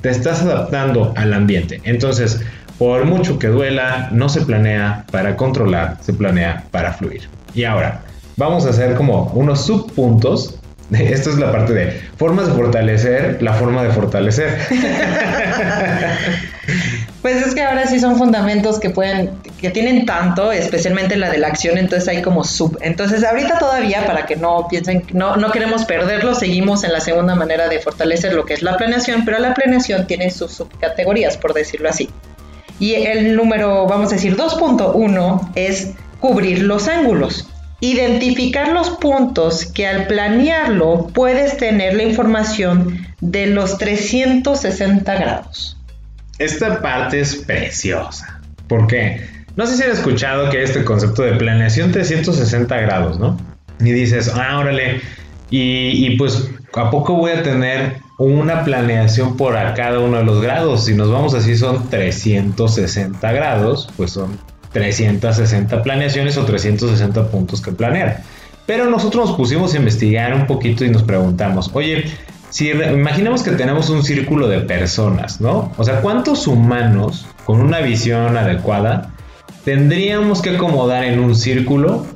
[0.00, 1.80] te estás adaptando al ambiente.
[1.84, 2.40] Entonces,
[2.82, 7.28] por mucho que duela, no se planea para controlar, se planea para fluir.
[7.54, 8.00] Y ahora,
[8.36, 10.58] vamos a hacer como unos subpuntos.
[10.90, 14.58] Esto es la parte de formas de fortalecer, la forma de fortalecer.
[17.22, 21.38] Pues es que ahora sí son fundamentos que pueden, que tienen tanto, especialmente la de
[21.38, 22.78] la acción, entonces hay como sub.
[22.80, 27.36] Entonces ahorita todavía, para que no piensen, no, no queremos perderlo, seguimos en la segunda
[27.36, 31.54] manera de fortalecer lo que es la planeación, pero la planeación tiene sus subcategorías, por
[31.54, 32.10] decirlo así.
[32.82, 37.48] Y el número, vamos a decir, 2.1 es cubrir los ángulos.
[37.78, 45.76] Identificar los puntos que al planearlo puedes tener la información de los 360 grados.
[46.40, 48.40] Esta parte es preciosa.
[48.66, 49.28] ¿Por qué?
[49.54, 53.38] No sé si han escuchado que este concepto de planeación 360 grados, ¿no?
[53.78, 55.00] Y dices, ah, órale,
[55.50, 60.40] y pues ¿a poco voy a tener una planeación por a cada uno de los
[60.40, 60.84] grados?
[60.84, 64.38] Si nos vamos así son 360 grados, pues son
[64.72, 68.22] 360 planeaciones o 360 puntos que planear.
[68.66, 72.04] Pero nosotros nos pusimos a investigar un poquito y nos preguntamos, oye,
[72.50, 75.72] si imaginemos que tenemos un círculo de personas, ¿no?
[75.76, 79.10] O sea, ¿cuántos humanos con una visión adecuada
[79.64, 82.06] tendríamos que acomodar en un círculo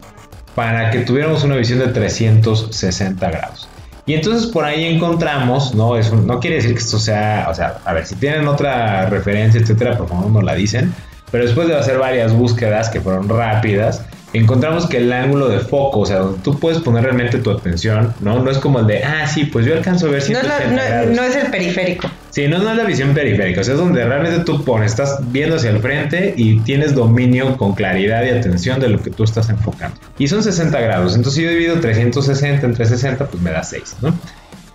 [0.55, 3.69] para que tuviéramos una visión de 360 grados?
[4.07, 7.79] Y entonces por ahí encontramos, no, es no quiere decir que esto sea, o sea,
[7.85, 10.95] a ver, si tienen otra referencia, etcétera, por favor nos la dicen,
[11.33, 16.01] pero después de hacer varias búsquedas que fueron rápidas, encontramos que el ángulo de foco,
[16.01, 18.43] o sea, donde tú puedes poner realmente tu atención, ¿no?
[18.43, 21.23] No es como el de, ah, sí, pues yo alcanzo a ver si no, no,
[21.23, 22.11] es el periférico.
[22.31, 25.21] Sí, no, no es la visión periférica, o sea, es donde realmente tú pones, estás
[25.33, 29.25] viendo hacia el frente y tienes dominio con claridad y atención de lo que tú
[29.25, 29.97] estás enfocando.
[30.19, 33.97] Y son 60 grados, entonces si yo divido 360 entre 60, pues me da 6,
[34.03, 34.15] ¿no?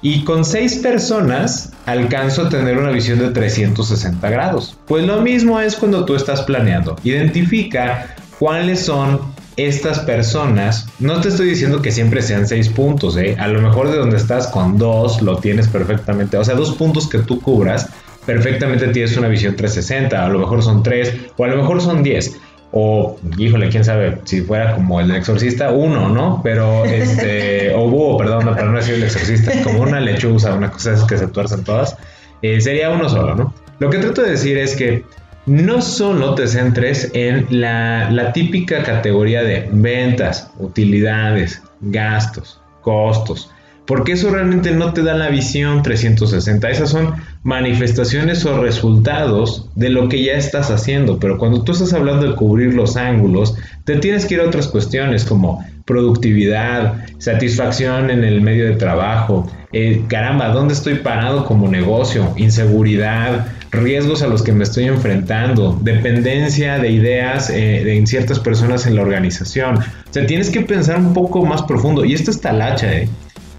[0.04, 4.76] Y con 6 personas alcanzo a tener una visión de 360 grados.
[4.88, 6.96] Pues lo mismo es cuando tú estás planeando.
[7.04, 9.22] Identifica cuáles son
[9.58, 13.36] estas personas, no te estoy diciendo que siempre sean seis puntos, ¿eh?
[13.40, 17.10] a lo mejor de donde estás con dos lo tienes perfectamente, o sea, dos puntos
[17.10, 17.90] que tú cubras,
[18.26, 22.02] perfectamente tienes una visión 360, a lo mejor son tres, o a lo mejor son
[22.04, 22.38] diez,
[22.72, 26.40] o híjole, quién sabe, si fuera como el exorcista, uno, ¿no?
[26.42, 30.72] Pero este, o búho, perdón, no, pero no es el exorcista, como una lechuza, una
[30.72, 31.98] cosa es que se tuercen todas,
[32.42, 33.54] eh, sería uno solo, ¿no?
[33.80, 35.04] Lo que trato de decir es que
[35.46, 43.50] no solo te centres en la, típica categoría de ventas, utilidades, gastos, costos,
[43.88, 46.70] porque eso realmente no te da la visión 360.
[46.70, 51.92] Esas son manifestaciones o resultados de lo que ya estás haciendo, pero cuando tú estás
[51.94, 58.12] hablando de cubrir los ángulos, te tienes que ir a otras cuestiones como productividad, satisfacción
[58.12, 62.34] en el medio de trabajo, eh, caramba, ¿dónde estoy parado como negocio?
[62.38, 68.86] Inseguridad, riesgos a los que me estoy enfrentando, dependencia de ideas eh, de, ciertas personas
[68.86, 69.78] en la organización.
[69.78, 72.04] O sea, tienes que pensar un poco más profundo.
[72.04, 73.08] Y esto es talacha, ¿eh?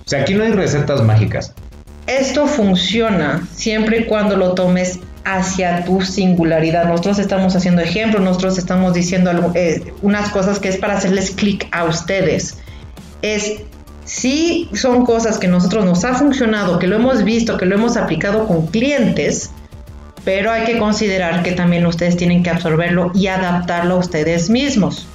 [0.05, 1.55] O sea, aquí no hay recetas mágicas.
[2.07, 6.85] Esto funciona siempre y cuando lo tomes hacia tu singularidad.
[6.87, 11.69] Nosotros estamos haciendo ejemplos, nosotros estamos diciendo eh, unas cosas que es para hacerles clic
[11.73, 12.59] a ustedes.
[13.23, 13.63] Es
[14.05, 17.97] si son cosas que nosotros nos ha funcionado, que lo hemos visto, que lo hemos
[17.97, 19.51] aplicado con clientes,
[20.25, 25.07] pero hay que considerar que también ustedes tienen que absorberlo y adaptarlo a ustedes mismos.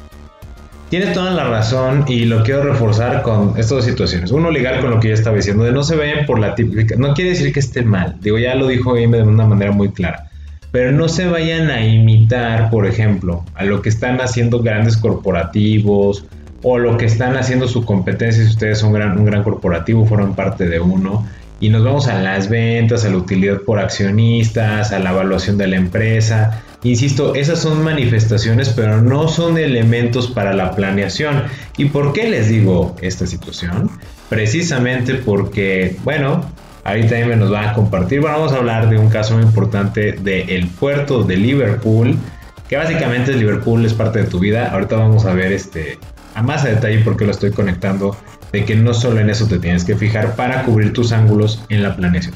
[0.90, 4.32] Tienes toda la razón y lo quiero reforzar con estas dos situaciones.
[4.32, 6.96] Uno, legal con lo que ya estaba diciendo, de no se vayan por la típica.
[6.96, 9.90] No quiere decir que esté mal, digo, ya lo dijo Aime de una manera muy
[9.90, 10.30] clara.
[10.72, 16.26] Pero no se vayan a imitar, por ejemplo, a lo que están haciendo grandes corporativos
[16.64, 20.70] o lo que están haciendo su competencia si ustedes son un gran corporativo, fueron parte
[20.70, 21.26] de uno
[21.60, 25.68] y nos vamos a las ventas, a la utilidad por accionistas, a la evaluación de
[25.68, 26.64] la empresa.
[26.84, 31.44] Insisto, esas son manifestaciones, pero no son elementos para la planeación.
[31.78, 33.90] ¿Y por qué les digo esta situación?
[34.30, 36.46] Precisamente porque, bueno,
[36.84, 38.22] ahorita me nos va a compartir.
[38.22, 42.16] Bueno, vamos a hablar de un caso muy importante del puerto de Liverpool,
[42.70, 44.72] que básicamente Liverpool es parte de tu vida.
[44.72, 45.98] Ahorita vamos a ver este
[46.36, 48.16] a más a detalle por qué lo estoy conectando
[48.52, 51.84] de que no solo en eso te tienes que fijar para cubrir tus ángulos en
[51.84, 52.36] la planeación.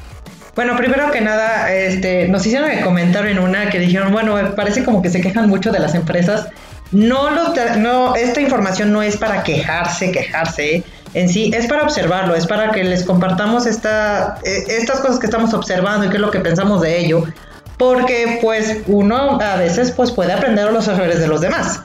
[0.56, 4.84] Bueno, primero que nada, este, nos hicieron el comentario en una que dijeron, bueno, parece
[4.84, 6.48] como que se quejan mucho de las empresas.
[6.92, 12.36] No, lo, no esta información no es para quejarse, quejarse en sí, es para observarlo,
[12.36, 16.22] es para que les compartamos esta, e, estas cosas que estamos observando y qué es
[16.22, 17.24] lo que pensamos de ello,
[17.78, 21.82] porque pues uno a veces pues puede aprender los errores de los demás.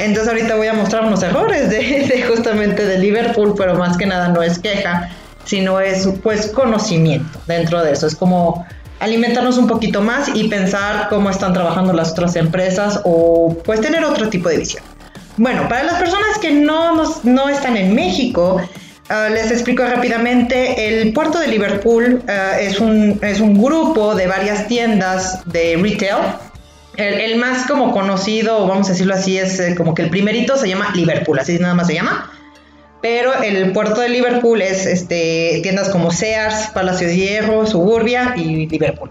[0.00, 4.28] Entonces ahorita voy a mostrar unos errores de, justamente de Liverpool, pero más que nada
[4.28, 5.10] no es queja,
[5.44, 8.06] sino es pues conocimiento dentro de eso.
[8.06, 8.66] Es como
[8.98, 14.04] alimentarnos un poquito más y pensar cómo están trabajando las otras empresas o pues tener
[14.04, 14.82] otro tipo de visión.
[15.36, 18.60] Bueno, para las personas que no, no están en México,
[19.08, 24.26] ah, les explico rápidamente, el puerto de Liverpool ah, es, un, es un grupo de
[24.26, 26.49] varias tiendas de retail
[26.96, 30.68] El, más como conocido, vamos a decirlo así, es eh, como que el primerito se
[30.68, 32.30] llama Liverpool, así nada más se llama.
[33.00, 38.66] Pero el puerto de Liverpool es este, tiendas como Sears, Palacio de Hierro, Suburbia y
[38.66, 39.10] Liverpool.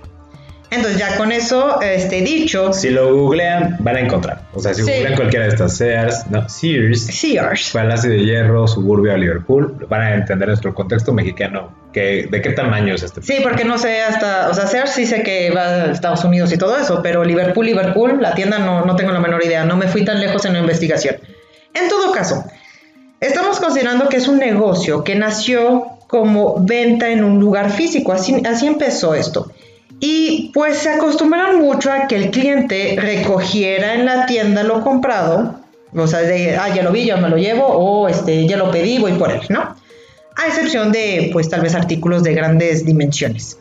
[0.72, 2.72] Entonces ya con eso este, dicho...
[2.74, 4.42] Si lo googlean, van a encontrar.
[4.54, 9.18] O sea, si googlean cualquiera de estas, Sears, no, Sears, Sears, Palacio de Hierro, Suburbia,
[9.18, 11.76] Liverpool, van a entender nuestro contexto mexicano.
[11.92, 13.24] Que, ¿De qué tamaño es este?
[13.24, 14.50] Sí, porque no sé hasta...
[14.50, 17.66] O sea, Sears sí sé que va a Estados Unidos y todo eso, pero Liverpool,
[17.66, 19.66] Liverpool, la tienda no, no tengo la menor idea.
[19.66, 21.18] No me fui tan lejos en la investigación.
[21.74, 22.46] En todo caso,
[23.20, 28.12] estamos considerando que es un negocio que nació como venta en un lugar físico.
[28.12, 29.52] Así, así empezó esto.
[30.00, 35.56] Y pues se acostumbraron mucho a que el cliente recogiera en la tienda lo comprado,
[35.94, 38.72] o sea, de, ah, ya lo vi, ya me lo llevo, o este, ya lo
[38.72, 39.76] pedí, voy por él, ¿no?
[40.36, 43.58] A excepción de, pues tal vez artículos de grandes dimensiones.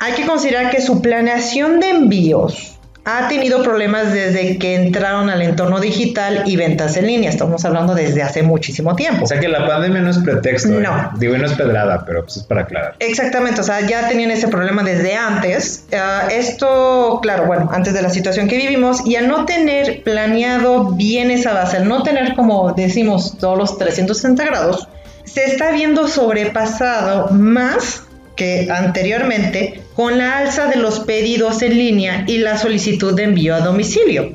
[0.00, 5.40] Hay que considerar que su planeación de envíos ha tenido problemas desde que entraron al
[5.42, 7.30] entorno digital y ventas en línea.
[7.30, 9.24] Estamos hablando desde hace muchísimo tiempo.
[9.24, 10.68] O sea que la pandemia no es pretexto.
[10.68, 10.82] ¿eh?
[10.82, 11.12] No.
[11.16, 12.96] Digo, no es pedrada, pero pues es para aclarar.
[12.98, 15.86] Exactamente, o sea, ya tenían ese problema desde antes.
[15.92, 20.92] Ah, esto, claro, bueno, antes de la situación que vivimos y al no tener planeado
[20.92, 24.88] bien esa base, al no tener, como decimos, todos los 360 grados,
[25.24, 28.04] se está viendo sobrepasado más
[28.40, 33.54] que anteriormente con la alza de los pedidos en línea y la solicitud de envío
[33.54, 34.32] a domicilio.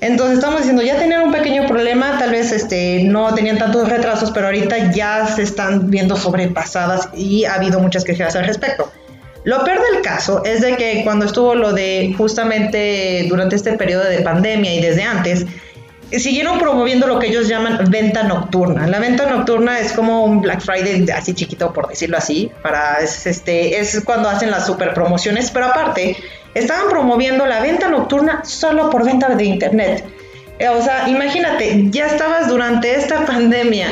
[0.00, 4.30] Entonces estamos diciendo, ya tenían un pequeño problema, tal vez este, no tenían tantos retrasos,
[4.30, 8.92] pero ahorita ya se están viendo sobrepasadas y ha habido muchas quejas al respecto.
[9.42, 14.04] Lo peor del caso es de que cuando estuvo lo de justamente durante este periodo
[14.04, 15.46] de pandemia y desde antes,
[16.10, 18.86] siguieron promoviendo lo que ellos llaman venta nocturna.
[18.86, 23.26] La venta nocturna es como un Black Friday así chiquito, por decirlo así, para es,
[23.26, 26.16] este es cuando hacen las super promociones, pero aparte
[26.54, 30.04] estaban promoviendo la venta nocturna solo por venta de internet.
[30.58, 33.88] Eh, o sea, imagínate, ya estabas durante esta pandemia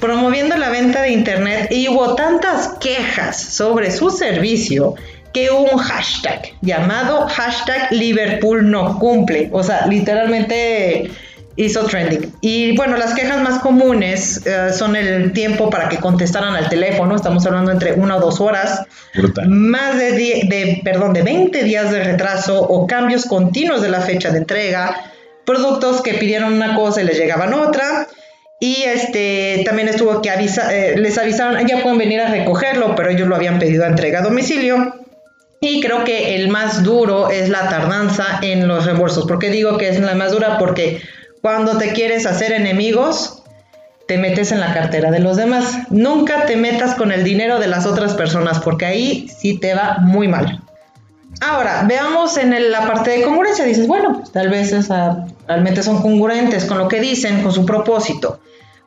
[0.00, 4.94] promoviendo la venta de internet y hubo tantas quejas sobre su servicio
[5.32, 9.50] que un hashtag llamado hashtag Liverpool no cumple.
[9.52, 11.10] O sea, literalmente
[11.58, 12.32] hizo trending.
[12.40, 17.16] Y bueno, las quejas más comunes eh, son el tiempo para que contestaran al teléfono,
[17.16, 18.84] estamos hablando entre una o dos horas,
[19.46, 24.30] más de, de, perdón, de 20 días de retraso o cambios continuos de la fecha
[24.30, 25.00] de entrega,
[25.44, 28.06] productos que pidieron una cosa y les llegaban otra.
[28.60, 33.10] Y este también estuvo que avisa, eh, les avisaron, ya pueden venir a recogerlo, pero
[33.10, 34.94] ellos lo habían pedido a entrega a domicilio.
[35.60, 39.26] Y creo que el más duro es la tardanza en los reembolsos.
[39.26, 40.56] ¿Por qué digo que es la más dura?
[40.58, 41.02] Porque
[41.40, 43.42] cuando te quieres hacer enemigos,
[44.06, 45.90] te metes en la cartera de los demás.
[45.90, 49.98] Nunca te metas con el dinero de las otras personas porque ahí sí te va
[50.00, 50.62] muy mal.
[51.40, 53.64] Ahora, veamos en la parte de congruencia.
[53.64, 54.74] Dices, bueno, pues tal vez
[55.46, 58.40] realmente son congruentes con lo que dicen, con su propósito.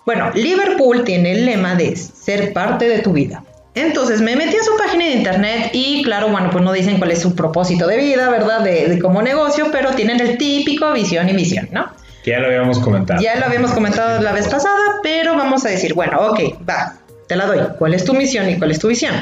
[0.06, 3.44] Bueno, Liverpool tiene el lema de ser parte de tu vida.
[3.74, 7.12] Entonces me metí a su página de internet y claro, bueno, pues no dicen cuál
[7.12, 8.62] es su propósito de vida, ¿verdad?
[8.62, 11.86] De, de como negocio, pero tienen el típico visión y misión, ¿no?
[12.26, 13.22] Ya lo habíamos comentado.
[13.22, 17.36] Ya lo habíamos comentado la vez pasada, pero vamos a decir, bueno, ok, va, te
[17.36, 17.60] la doy.
[17.80, 19.16] ¿Cuál es tu misión y cuál es tu visión?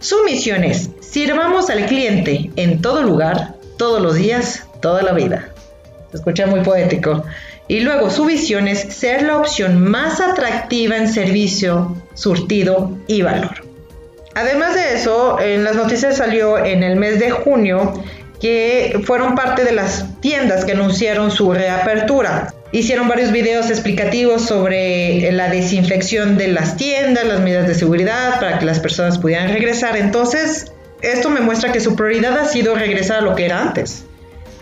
[0.00, 5.48] Su misión es, sirvamos al cliente en todo lugar, todos los días, toda la vida.
[6.10, 7.24] Se escucha muy poético.
[7.68, 13.64] Y luego su visión es ser la opción más atractiva en servicio, surtido y valor.
[14.34, 18.04] Además de eso, en las noticias salió en el mes de junio
[18.40, 22.52] que fueron parte de las tiendas que anunciaron su reapertura.
[22.72, 28.58] Hicieron varios videos explicativos sobre la desinfección de las tiendas, las medidas de seguridad para
[28.58, 29.96] que las personas pudieran regresar.
[29.96, 34.04] Entonces, esto me muestra que su prioridad ha sido regresar a lo que era antes.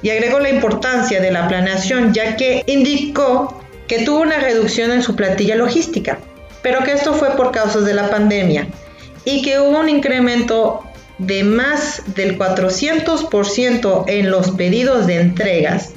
[0.02, 5.02] Y agregó la importancia de la planeación, ya que indicó que tuvo una reducción en
[5.02, 6.18] su plantilla logística,
[6.62, 8.68] pero que esto fue por causas de la pandemia
[9.24, 10.82] y que hubo un incremento
[11.18, 15.92] de más del 400% en los pedidos de entregas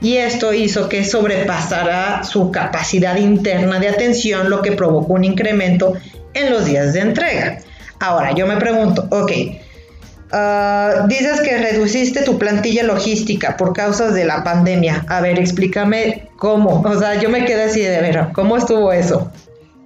[0.00, 5.94] y esto hizo que sobrepasara su capacidad interna de atención, lo que provocó un incremento
[6.34, 7.58] en los días de entrega.
[7.98, 9.32] Ahora, yo me pregunto, ok,
[10.32, 15.04] ah, dices que reduciste tu plantilla logística por causas de la pandemia.
[15.08, 16.82] A ver, explícame cómo.
[16.82, 19.32] O sea, yo me quedé así de ver, ¿cómo estuvo eso?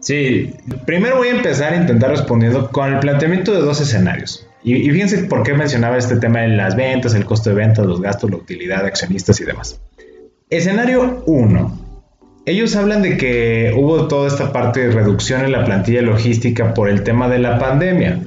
[0.00, 0.52] Sí,
[0.86, 4.46] primero voy a empezar a intentar respondiendo con el planteamiento de dos escenarios.
[4.62, 8.00] Y, fíjense por qué mencionaba este tema de las ventas, el costo de ventas, los
[8.00, 9.80] gastos, la utilidad accionistas y demás.
[10.50, 11.78] Escenario 1.
[12.46, 16.88] Ellos hablan de que hubo toda esta parte de reducción en la plantilla logística por
[16.88, 18.20] el tema de la pandemia.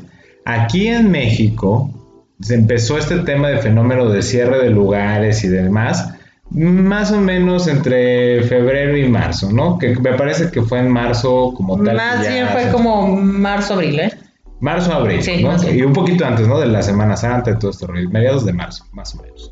[0.45, 1.91] Aquí en México,
[2.39, 6.13] se empezó este tema de fenómeno de cierre de lugares y demás,
[6.49, 9.77] más o menos entre febrero y marzo, ¿no?
[9.77, 11.95] Que me parece que fue en marzo como tal.
[11.95, 14.13] Más bien fue como marzo, abril, ¿eh?
[14.64, 15.57] Marzo, abril, Sí, ¿no?
[15.70, 16.57] Y un poquito antes, ¿no?
[16.57, 19.51] De la Semana Santa y todo esto, mediados de marzo, más o menos.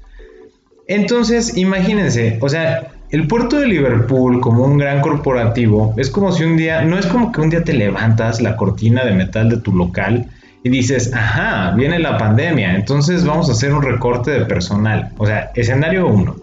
[0.88, 6.46] Entonces, imagínense, o sea, el puerto de Liverpool como un gran corporativo es como si
[6.46, 9.58] un día, no es como que un día te levantas la cortina de metal de
[9.58, 10.28] tu local
[10.64, 15.10] y dices, ajá, viene la pandemia, entonces vamos a hacer un recorte de personal.
[15.18, 16.38] O sea, escenario 1.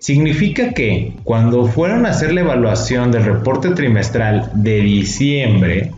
[0.00, 5.92] Significa que cuando fueron a hacer la evaluación del reporte trimestral de diciembre,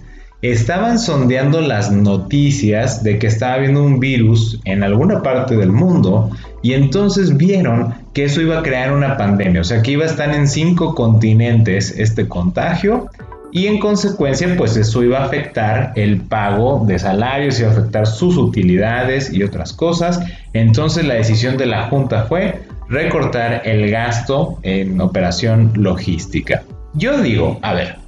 [0.51, 6.31] estaban sondeando las noticias de que estaba habiendo un virus en alguna parte del mundo
[6.61, 10.07] y entonces vieron que eso iba a crear una pandemia, o sea que iba a
[10.07, 13.09] estar en cinco continentes este contagio
[13.53, 18.07] y en consecuencia pues eso iba a afectar el pago de salarios, iba a afectar
[18.07, 20.21] sus utilidades y otras cosas.
[20.53, 26.65] Entonces la decisión de la Junta fue recortar el gasto en operación logística.
[26.95, 28.04] Yo digo, a ver,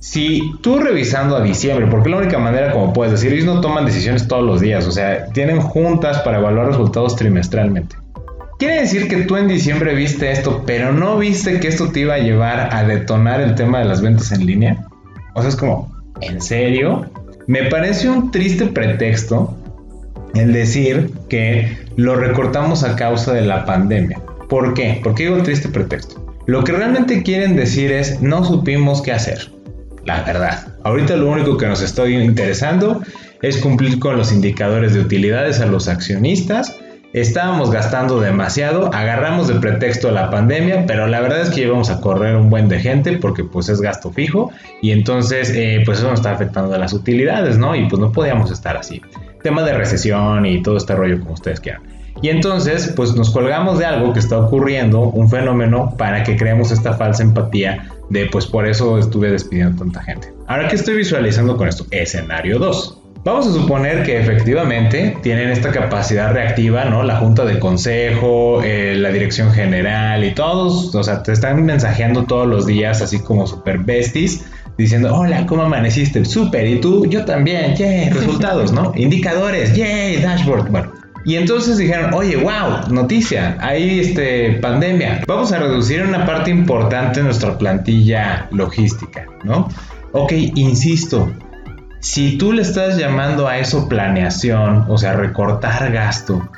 [0.00, 3.84] si tú revisando a diciembre, porque la única manera como puedes decir, ellos no toman
[3.84, 7.96] decisiones todos los días, o sea, tienen juntas para evaluar resultados trimestralmente.
[8.58, 12.14] Quiere decir que tú en diciembre viste esto, pero no viste que esto te iba
[12.14, 14.86] a llevar a detonar el tema de las ventas en línea.
[15.34, 17.10] O sea, es como, ¿en serio?
[17.46, 19.56] Me parece un triste pretexto
[20.34, 24.20] el decir que lo recortamos a causa de la pandemia.
[24.48, 25.00] ¿Por qué?
[25.02, 26.34] ¿Por qué digo triste pretexto?
[26.46, 29.59] Lo que realmente quieren decir es no supimos qué hacer.
[30.10, 30.66] La verdad.
[30.82, 33.00] Ahorita lo único que nos está interesando
[33.42, 36.76] es cumplir con los indicadores de utilidades a los accionistas.
[37.12, 42.00] Estábamos gastando demasiado, agarramos de pretexto la pandemia, pero la verdad es que íbamos a
[42.00, 44.50] correr un buen de gente porque pues es gasto fijo
[44.82, 47.76] y entonces eh, pues eso nos está afectando a las utilidades, ¿no?
[47.76, 49.00] Y pues no podíamos estar así.
[49.44, 51.82] Tema de recesión y todo este rollo como ustedes quieran.
[52.20, 56.72] Y entonces, pues nos colgamos de algo que está ocurriendo, un fenómeno, para que creemos
[56.72, 60.32] esta falsa empatía de, pues por eso estuve despidiendo tanta gente.
[60.46, 61.86] Ahora, ¿qué estoy visualizando con esto?
[61.90, 62.98] Escenario 2.
[63.22, 67.02] Vamos a suponer que efectivamente tienen esta capacidad reactiva, ¿no?
[67.02, 72.24] La junta de consejo, eh, la dirección general y todos, o sea, te están mensajeando
[72.24, 74.46] todos los días, así como super besties,
[74.78, 76.24] diciendo, hola, ¿cómo amaneciste?
[76.24, 78.92] Súper, y tú, yo también, yay, resultados, ¿no?
[78.96, 80.99] Indicadores, yay, dashboard, bueno.
[81.30, 85.22] Y entonces dijeron, oye, wow, noticia, hay este, pandemia.
[85.28, 89.68] Vamos a reducir una parte importante de nuestra plantilla logística, ¿no?
[90.10, 91.32] Ok, insisto,
[92.00, 96.50] si tú le estás llamando a eso planeación, o sea, recortar gasto,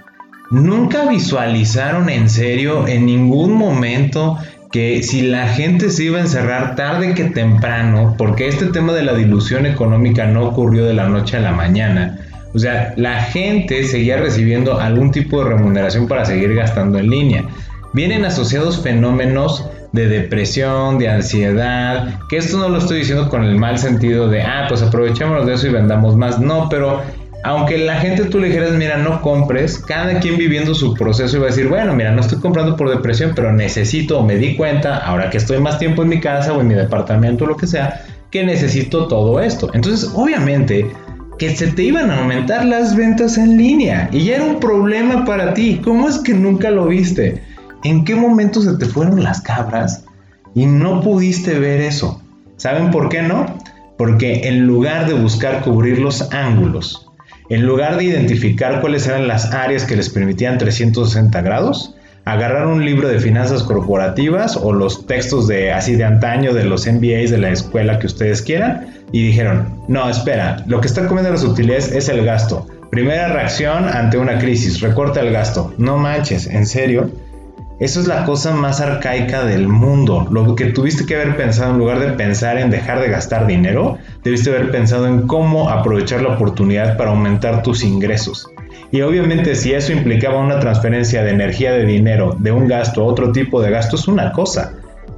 [0.50, 4.38] nunca visualizaron en serio en ningún momento
[4.70, 9.02] que si la gente se iba a encerrar tarde que temprano, porque este tema de
[9.02, 12.20] la dilución económica no ocurrió de la noche a la mañana,
[12.55, 17.44] o sea, la gente seguía recibiendo algún tipo de remuneración para seguir gastando en línea.
[17.92, 23.57] Vienen asociados fenómenos de depresión, de ansiedad, que esto no lo estoy diciendo con el
[23.57, 26.40] mal sentido de, ah, pues aprovechémonos de eso y vendamos más.
[26.40, 27.03] No, pero
[27.44, 31.46] aunque la gente tú le dijeras, mira, no compres, cada quien viviendo su proceso iba
[31.46, 34.98] a decir, bueno, mira, no estoy comprando por depresión, pero necesito o me di cuenta,
[34.98, 37.66] ahora que estoy más tiempo en mi casa o en mi departamento o lo que
[37.66, 39.70] sea, que necesito todo esto.
[39.74, 40.90] Entonces, obviamente,
[41.43, 45.24] que se te iban a aumentar las ventas en línea y ya era un problema
[45.24, 45.80] para ti.
[45.82, 47.43] ¿Cómo es que nunca lo viste?
[47.82, 50.05] ¿En qué momento se te fueron las cabras
[50.55, 52.22] y no pudiste ver eso?
[52.59, 53.59] ¿Saben por qué no?
[53.99, 57.11] Porque en lugar de buscar cubrir los ángulos,
[57.49, 62.84] en lugar de identificar cuáles eran las áreas que les permitían 360 grados, agarraron un
[62.84, 67.38] libro de finanzas corporativas o los textos de así de antaño de los MBAs de
[67.38, 71.92] la escuela que ustedes quieran y dijeron, no, espera, lo que está comiendo las utilidades
[71.92, 72.66] es el gasto.
[72.90, 75.72] Primera reacción ante una crisis, recorta el gasto.
[75.78, 77.10] No manches, ¿en serio?
[77.80, 80.28] Eso es la cosa más arcaica del mundo.
[80.30, 83.98] Lo que tuviste que haber pensado en lugar de pensar en dejar de gastar dinero,
[84.22, 88.46] debiste haber pensado en cómo aprovechar la oportunidad para aumentar tus ingresos.
[88.90, 93.04] Y obviamente si eso implicaba una transferencia de energía de dinero de un gasto a
[93.04, 94.74] otro tipo de gasto es una cosa,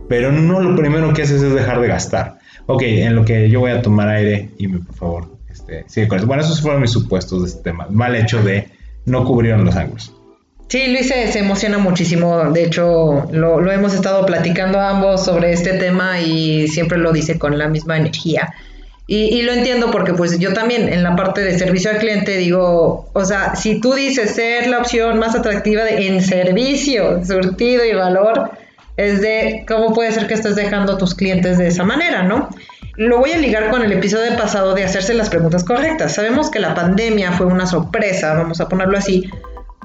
[0.09, 2.39] pero no lo primero que haces es dejar de gastar.
[2.67, 6.09] Ok, en lo que yo voy a tomar aire y me, por favor, este, sigue
[6.09, 6.27] con eso.
[6.27, 7.87] Bueno, esos fueron mis supuestos de este tema.
[7.91, 8.69] Mal hecho de
[9.07, 10.15] no cubrieron los ángulos.
[10.69, 12.51] Sí, Luis se, emociona muchísimo.
[12.51, 17.59] De hecho, lo hemos estado platicando ambos sobre este tema y siempre lo dice con
[17.59, 18.55] la misma energía.
[19.07, 23.11] Y, lo entiendo porque pues yo también en la parte de servicio al cliente digo,
[23.13, 28.53] o sea, si tú dices ser la opción más atractiva en servicio, surtido y valor,
[28.97, 32.49] es de cómo puede ser que estés dejando a tus clientes de esa manera, ¿no?
[32.97, 36.15] Lo voy a ligar con el episodio pasado de hacerse las preguntas correctas.
[36.15, 39.29] Sabemos que la pandemia fue una sorpresa, vamos a ponerlo así,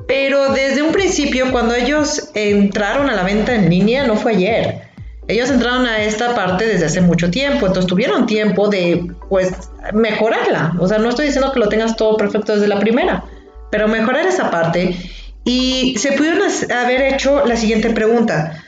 [0.07, 4.88] Pero desde un principio, cuando ellos entraron a la venta en línea, no fue ayer.
[5.29, 9.51] Ellos entraron a esta parte desde hace mucho tiempo, entonces tuvieron tiempo de, pues,
[9.93, 10.73] mejorarla.
[10.79, 13.23] O sea, no estoy diciendo que lo tengas todo perfecto desde la primera,
[13.69, 14.97] pero mejorar esa parte.
[15.43, 16.41] Y se pudieron
[16.75, 18.63] haber hecho la siguiente pregunta.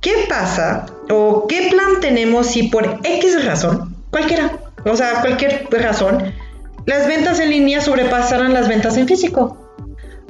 [0.00, 4.50] ¿Qué pasa o qué plan tenemos si por X razón, cualquiera,
[4.84, 6.32] o sea, cualquier razón,
[6.86, 9.59] las ventas en línea sobrepasaran las ventas en físico?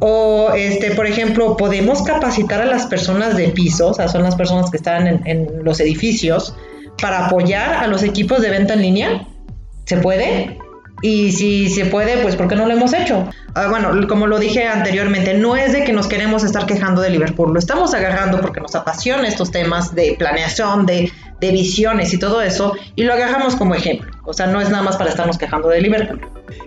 [0.01, 4.35] O, este, por ejemplo, podemos capacitar a las personas de piso, o sea, son las
[4.35, 6.55] personas que están en, los edificios,
[7.01, 9.27] para apoyar a los equipos de venta en línea.
[9.85, 10.59] ¿Se puede?
[11.03, 13.29] Y si se puede, pues ¿por qué no lo hemos hecho?
[13.55, 17.11] Ah, bueno, como lo dije anteriormente, no es de que nos queremos estar quejando de
[17.11, 22.19] Liverpool, lo estamos agarrando porque nos apasiona estos temas de planeación, de, de visiones y
[22.19, 24.11] todo eso, y lo agarramos como ejemplo.
[24.25, 26.21] O sea, no es nada más para estarnos quejando de Liverpool.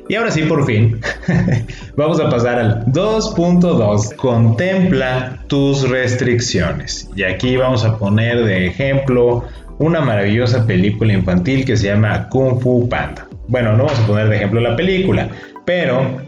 [0.09, 0.99] Y ahora sí, por fin,
[1.95, 4.15] vamos a pasar al 2.2.
[4.15, 7.09] Contempla tus restricciones.
[7.15, 9.43] Y aquí vamos a poner de ejemplo
[9.79, 13.27] una maravillosa película infantil que se llama Kung Fu Panda.
[13.47, 15.29] Bueno, no vamos a poner de ejemplo la película,
[15.65, 16.21] pero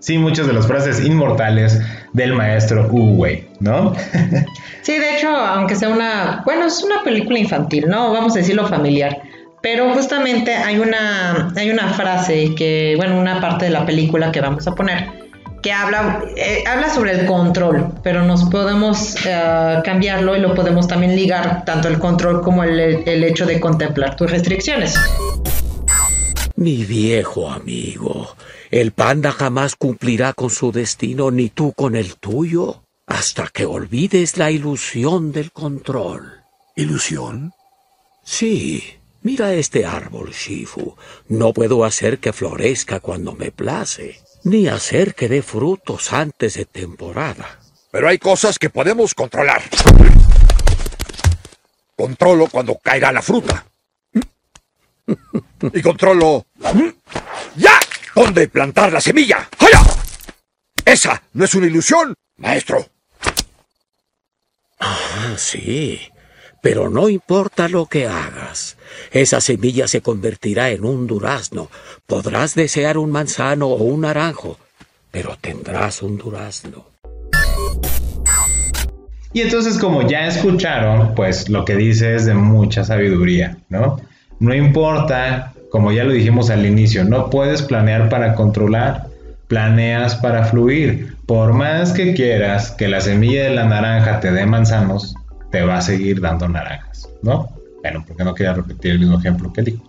[0.00, 1.80] sí muchas de las frases inmortales
[2.12, 3.94] del maestro Wu Wei, ¿no?
[4.82, 8.12] sí, de hecho, aunque sea una, bueno, es una película infantil, ¿no?
[8.12, 9.16] Vamos a decirlo familiar.
[9.60, 14.40] Pero justamente hay una, hay una frase que, bueno, una parte de la película que
[14.40, 15.28] vamos a poner,
[15.62, 20.86] que habla, eh, habla sobre el control, pero nos podemos eh, cambiarlo y lo podemos
[20.86, 24.94] también ligar, tanto el control como el, el hecho de contemplar tus restricciones.
[26.54, 28.36] Mi viejo amigo,
[28.70, 34.36] el panda jamás cumplirá con su destino ni tú con el tuyo hasta que olvides
[34.36, 36.44] la ilusión del control.
[36.76, 37.52] ¿Ilusión?
[38.22, 38.98] Sí.
[39.22, 40.96] Mira este árbol, Shifu.
[41.28, 46.64] No puedo hacer que florezca cuando me place, ni hacer que dé frutos antes de
[46.64, 47.58] temporada.
[47.90, 49.62] Pero hay cosas que podemos controlar.
[51.96, 53.66] Controlo cuando caiga la fruta.
[55.72, 56.46] Y controlo...
[57.56, 57.80] ¡Ya!
[58.14, 59.48] ¿Dónde plantar la semilla?
[59.58, 59.80] ¡Haya!
[60.84, 62.88] Esa no es una ilusión, maestro.
[64.78, 66.00] Ah, sí.
[66.62, 68.77] Pero no importa lo que hagas.
[69.10, 71.70] Esa semilla se convertirá en un durazno.
[72.06, 74.58] Podrás desear un manzano o un naranjo,
[75.10, 76.86] pero tendrás un durazno.
[79.32, 84.00] Y entonces, como ya escucharon, pues lo que dice es de mucha sabiduría, ¿no?
[84.40, 89.06] No importa, como ya lo dijimos al inicio, no puedes planear para controlar,
[89.46, 91.16] planeas para fluir.
[91.26, 95.14] Por más que quieras que la semilla de la naranja te dé manzanos,
[95.50, 97.57] te va a seguir dando naranjas, ¿no?
[97.82, 99.82] Bueno, porque no quería repetir el mismo ejemplo que dijo.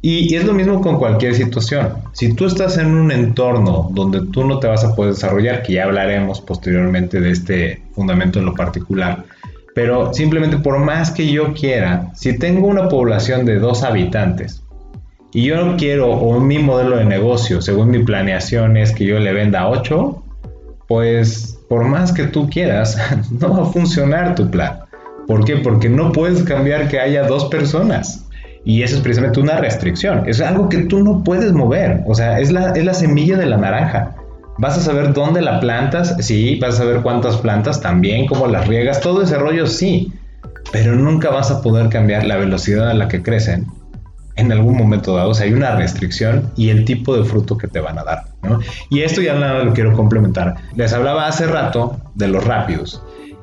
[0.00, 1.94] Y, es lo mismo con cualquier situación.
[2.12, 5.74] Si tú estás en un entorno donde tú no te vas a poder desarrollar, que
[5.74, 9.24] ya hablaremos posteriormente de este fundamento en lo particular,
[9.74, 14.62] pero simplemente por más que yo quiera, si tengo una población de dos habitantes
[15.32, 19.18] y yo no quiero, o mi modelo de negocio, según mi planeación es que yo
[19.18, 20.22] le venda 8,
[20.86, 22.96] pues por más que tú quieras,
[23.30, 24.78] no va a funcionar tu plan.
[25.28, 25.56] ¿Por qué?
[25.58, 28.24] Porque no puedes cambiar que haya dos personas.
[28.64, 30.22] Y eso es precisamente una restricción.
[30.26, 32.02] Es algo que tú no puedes mover.
[32.06, 34.16] O sea, es la, es la semilla de la naranja.
[34.56, 36.16] ¿Vas a saber dónde la plantas?
[36.20, 36.58] Sí.
[36.62, 37.82] ¿Vas a saber cuántas plantas?
[37.82, 38.26] También.
[38.26, 39.02] ¿Cómo las riegas?
[39.02, 40.14] Todo ese rollo sí.
[40.72, 43.66] Pero nunca vas a poder cambiar la velocidad a la que crecen
[44.36, 45.28] en algún momento dado.
[45.28, 48.24] O sea, hay una restricción y el tipo de fruto que te van a dar.
[48.88, 50.54] Y esto ya lo quiero complementar.
[50.74, 53.02] Les hablaba hace rato de los rápidos.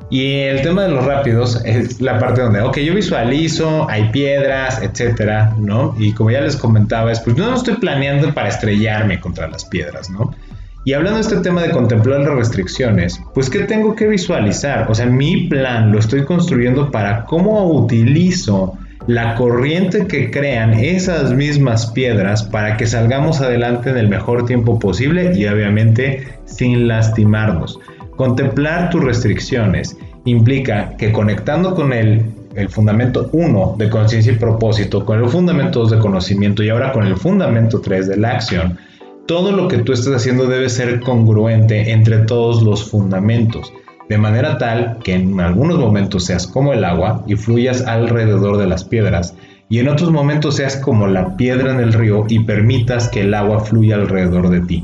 [0.09, 4.81] Y el tema de los rápidos es la parte donde, ok, yo visualizo, hay piedras,
[4.81, 5.95] etcétera, ¿no?
[5.97, 10.09] Y como ya les comentaba, es pues no estoy planeando para estrellarme contra las piedras,
[10.09, 10.35] ¿no?
[10.83, 14.85] Y hablando de este tema de contemplar las restricciones, pues ¿qué tengo que visualizar?
[14.87, 18.77] O sea, mi plan lo estoy construyendo para cómo utilizo
[19.07, 24.77] la corriente que crean esas mismas piedras para que salgamos adelante en el mejor tiempo
[24.77, 27.79] posible y obviamente sin lastimarnos.
[28.15, 35.05] Contemplar tus restricciones implica que conectando con el, el fundamento 1 de conciencia y propósito,
[35.05, 38.77] con el fundamento 2 de conocimiento y ahora con el fundamento 3 de la acción,
[39.25, 43.71] todo lo que tú estés haciendo debe ser congruente entre todos los fundamentos
[44.09, 48.67] de manera tal que en algunos momentos seas como el agua y fluyas alrededor de
[48.67, 49.35] las piedras,
[49.67, 53.33] y en otros momentos seas como la piedra en el río y permitas que el
[53.33, 54.83] agua fluya alrededor de ti.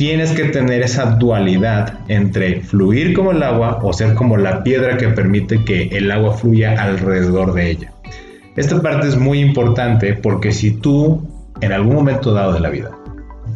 [0.00, 4.96] Tienes que tener esa dualidad entre fluir como el agua o ser como la piedra
[4.96, 7.92] que permite que el agua fluya alrededor de ella.
[8.56, 11.28] Esta parte es muy importante porque si tú
[11.60, 12.92] en algún momento dado de la vida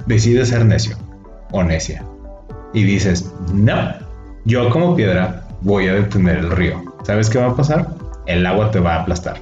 [0.05, 0.99] decides ser necio
[1.51, 2.05] o necia
[2.75, 3.95] y dices, no,
[4.45, 6.95] yo como piedra voy a detener el río.
[7.05, 7.89] ¿Sabes qué va a pasar?
[8.27, 9.41] El agua te va a aplastar.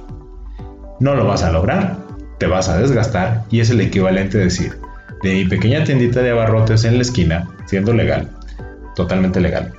[1.01, 1.97] No lo vas a lograr,
[2.37, 4.79] te vas a desgastar y es el equivalente de decir,
[5.23, 8.29] de mi pequeña tiendita de abarrotes en la esquina, siendo legal,
[8.95, 9.73] totalmente legal,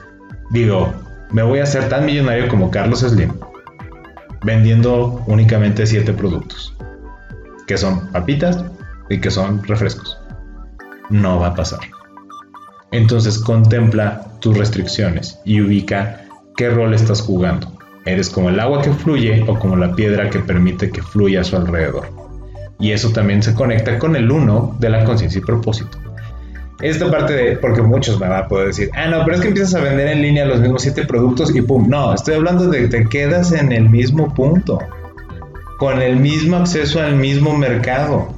[0.50, 0.92] digo,
[1.30, 3.32] me voy a hacer tan millonario como Carlos Slim,
[4.42, 6.74] vendiendo únicamente 7 productos,
[7.66, 8.64] que son papitas
[9.08, 10.18] y que son refrescos.
[11.10, 11.80] No va a pasar.
[12.90, 16.22] Entonces contempla tus restricciones y ubica
[16.56, 17.72] qué rol estás jugando.
[18.06, 21.44] ¿Eres como el agua que fluye o como la piedra que permite que fluya a
[21.44, 22.23] su alrededor?
[22.78, 25.98] Y eso también se conecta con el uno de la conciencia y propósito.
[26.80, 29.48] Esta parte de, porque muchos me van a poder decir, ah, no, pero es que
[29.48, 31.88] empiezas a vender en línea los mismos siete productos y pum.
[31.88, 34.80] No, estoy hablando de que te quedas en el mismo punto,
[35.78, 38.28] con el mismo acceso al mismo mercado.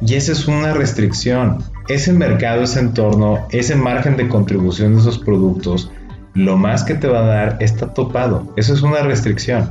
[0.00, 5.18] Y esa es una restricción ese mercado, ese entorno, ese margen de contribución de esos
[5.18, 5.90] productos,
[6.34, 8.52] lo más que te va a dar está topado.
[8.56, 9.70] Eso es una restricción.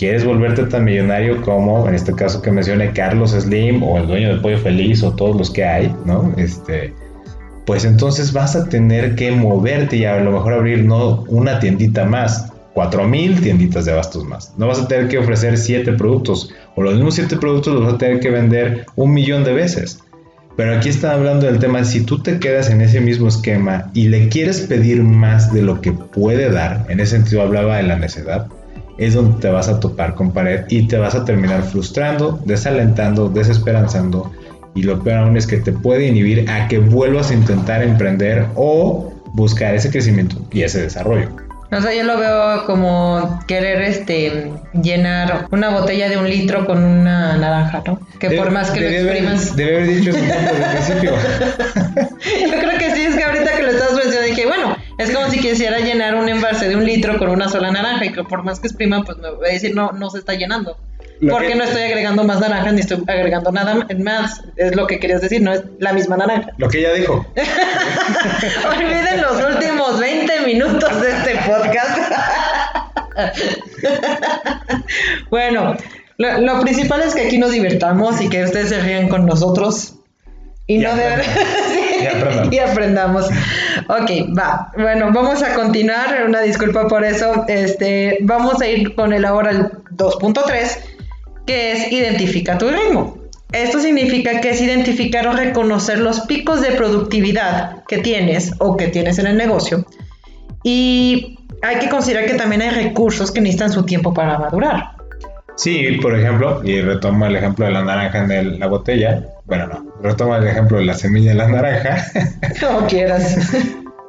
[0.00, 4.34] ¿Quieres volverte tan millonario como, en este caso que mencioné, Carlos Slim o el dueño
[4.34, 6.32] de Pollo Feliz o todos los que hay, ¿no?
[6.38, 6.94] Este,
[7.66, 12.06] pues entonces vas a tener que moverte y a lo mejor abrir no una tiendita
[12.06, 14.54] más, cuatro mil tienditas de abastos más.
[14.56, 17.92] No vas a tener que ofrecer siete productos o los mismos siete productos los vas
[17.92, 20.00] a tener que vender un millón de veces.
[20.56, 24.08] Pero aquí está hablando del tema, si tú te quedas en ese mismo esquema y
[24.08, 27.96] le quieres pedir más de lo que puede dar, en ese sentido hablaba de la
[27.96, 28.48] necedad,
[28.98, 33.28] es donde te vas a topar con pared y te vas a terminar frustrando, desalentando,
[33.28, 34.30] desesperanzando
[34.74, 38.46] y lo peor aún es que te puede inhibir a que vuelvas a intentar emprender
[38.54, 41.28] o buscar ese crecimiento y ese desarrollo.
[41.72, 44.50] O sea, yo lo veo como querer este
[44.82, 48.00] llenar una botella de un litro con una naranja, ¿no?
[48.18, 49.54] Que por más que lo exprimas.
[49.54, 51.12] Debe haber dicho eso desde el principio.
[52.50, 55.30] yo creo que sí, es que ahorita que lo estás mencionando dije, bueno, es como
[55.30, 58.42] si quisiera llenar un envase de un litro con una sola naranja y que por
[58.42, 60.76] más que exprima, pues me voy a decir, no, no se está llenando
[61.28, 64.42] porque no estoy agregando más naranja ni estoy agregando nada más.
[64.56, 66.52] Es lo que querías decir, no es la misma naranja.
[66.56, 67.26] Lo que ella dijo.
[68.68, 71.98] Olviden los últimos 20 minutos de este podcast.
[75.30, 75.76] bueno,
[76.16, 79.94] lo, principal es que aquí nos divertamos y que ustedes se rían con nosotros.
[80.70, 82.52] Y, no de y, aprendamos.
[82.52, 83.26] y aprendamos.
[83.88, 84.70] Ok, va.
[84.76, 86.24] Bueno, vamos a continuar.
[86.24, 87.44] Una disculpa por eso.
[87.48, 89.62] Este, vamos a ir con el ahora el
[89.96, 90.78] 2.3
[91.44, 93.18] que es identifica tu ritmo.
[93.50, 98.86] Esto significa que es identificar o reconocer los picos de productividad que tienes o que
[98.86, 99.84] tienes en el negocio.
[100.62, 104.92] Y hay que considerar que también hay recursos que necesitan su tiempo para madurar.
[105.56, 109.26] Sí, por ejemplo, y retomo el ejemplo de la naranja en la botella.
[109.50, 112.06] Bueno, no, retomo el ejemplo de la semilla de la naranja.
[112.60, 113.36] Como quieras.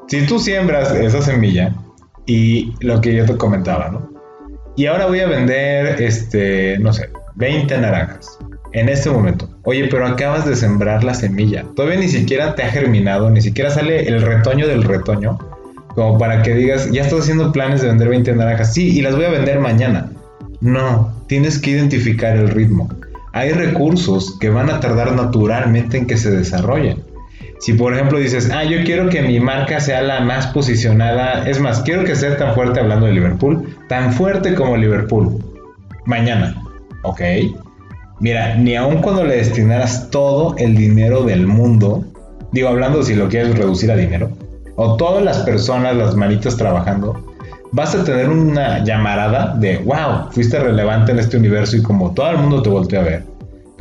[0.08, 1.74] si tú siembras esa semilla
[2.28, 4.08] y lo que yo te comentaba, ¿no?
[4.76, 8.38] Y ahora voy a vender, este, no sé, 20 naranjas.
[8.74, 9.50] En este momento.
[9.64, 11.66] Oye, pero acabas de sembrar la semilla.
[11.76, 15.39] Todavía ni siquiera te ha germinado, ni siquiera sale el retoño del retoño.
[15.96, 18.76] Como para que digas, ya estás haciendo planes de vender 20 naranjas.
[18.76, 20.12] Sí, y las voy a vender mañana.
[20.62, 22.88] No, tienes que identificar el ritmo.
[23.34, 27.03] Hay recursos que van a tardar naturalmente en que se desarrollen.
[27.59, 31.59] Si por ejemplo dices, ah, yo quiero que mi marca sea la más posicionada, es
[31.59, 35.38] más, quiero que sea tan fuerte hablando de Liverpool, tan fuerte como Liverpool,
[36.05, 36.59] mañana,
[37.03, 37.21] ¿ok?
[38.19, 42.03] Mira, ni aun cuando le destinaras todo el dinero del mundo,
[42.51, 44.32] digo hablando si lo quieres reducir a dinero,
[44.75, 47.30] o todas las personas, las manitas trabajando,
[47.72, 52.32] vas a tener una llamarada de, wow, fuiste relevante en este universo y como todo
[52.32, 53.32] el mundo te voltea a ver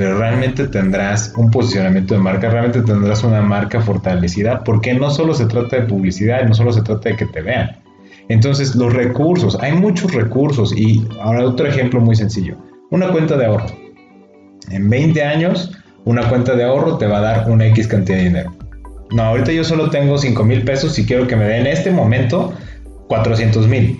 [0.01, 5.35] pero realmente tendrás un posicionamiento de marca, realmente tendrás una marca fortalecida, porque no solo
[5.35, 7.77] se trata de publicidad, no solo se trata de que te vean.
[8.27, 12.57] Entonces, los recursos, hay muchos recursos y ahora otro ejemplo muy sencillo,
[12.89, 13.67] una cuenta de ahorro.
[14.71, 15.71] En 20 años,
[16.05, 18.55] una cuenta de ahorro te va a dar una X cantidad de dinero.
[19.11, 21.91] No, ahorita yo solo tengo 5 mil pesos y quiero que me den en este
[21.91, 22.55] momento
[23.11, 23.99] 400 mil.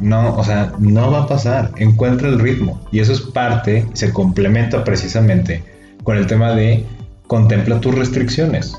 [0.00, 1.70] No, o sea, no va a pasar.
[1.76, 2.84] Encuentra el ritmo.
[2.90, 5.62] Y eso es parte, se complementa precisamente
[6.02, 6.84] con el tema de
[7.28, 8.76] contempla tus restricciones.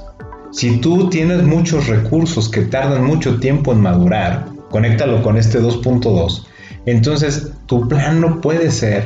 [0.52, 6.48] Si tú tienes muchos recursos que tardan mucho tiempo en madurar, conéctalo con este 2.2.
[6.86, 9.06] Entonces, tu plan no puede ser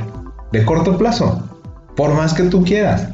[0.51, 1.47] de corto plazo,
[1.95, 3.09] por más que tú quieras.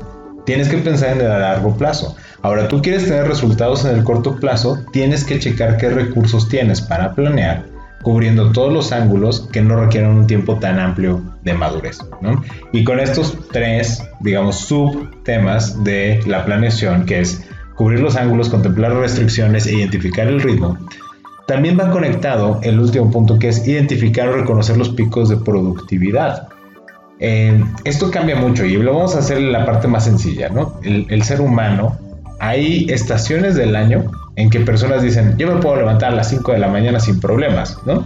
[0.46, 2.16] Tienes que pensar en el largo plazo.
[2.44, 6.82] Ahora, tú quieres tener resultados en el corto plazo, tienes que checar qué recursos tienes
[6.82, 7.66] para planear
[8.02, 12.00] cubriendo todos los ángulos que no requieran un tiempo tan amplio de madurez.
[12.72, 17.44] Y con estos tres, digamos, subtemas de la planeación, que es
[17.76, 20.78] cubrir los ángulos, contemplar restricciones e identificar el ritmo,
[21.48, 26.48] también va conectado el último punto que es identificar o reconocer los picos de productividad.
[27.20, 30.80] Eh, esto cambia mucho y lo vamos a hacer en la parte más sencilla, ¿no?
[30.84, 31.98] El, ser humano,
[32.42, 36.54] hay estaciones del año en que personas dicen, yo me puedo levantar a las 5
[36.54, 38.04] de la mañana sin problemas, ¿no?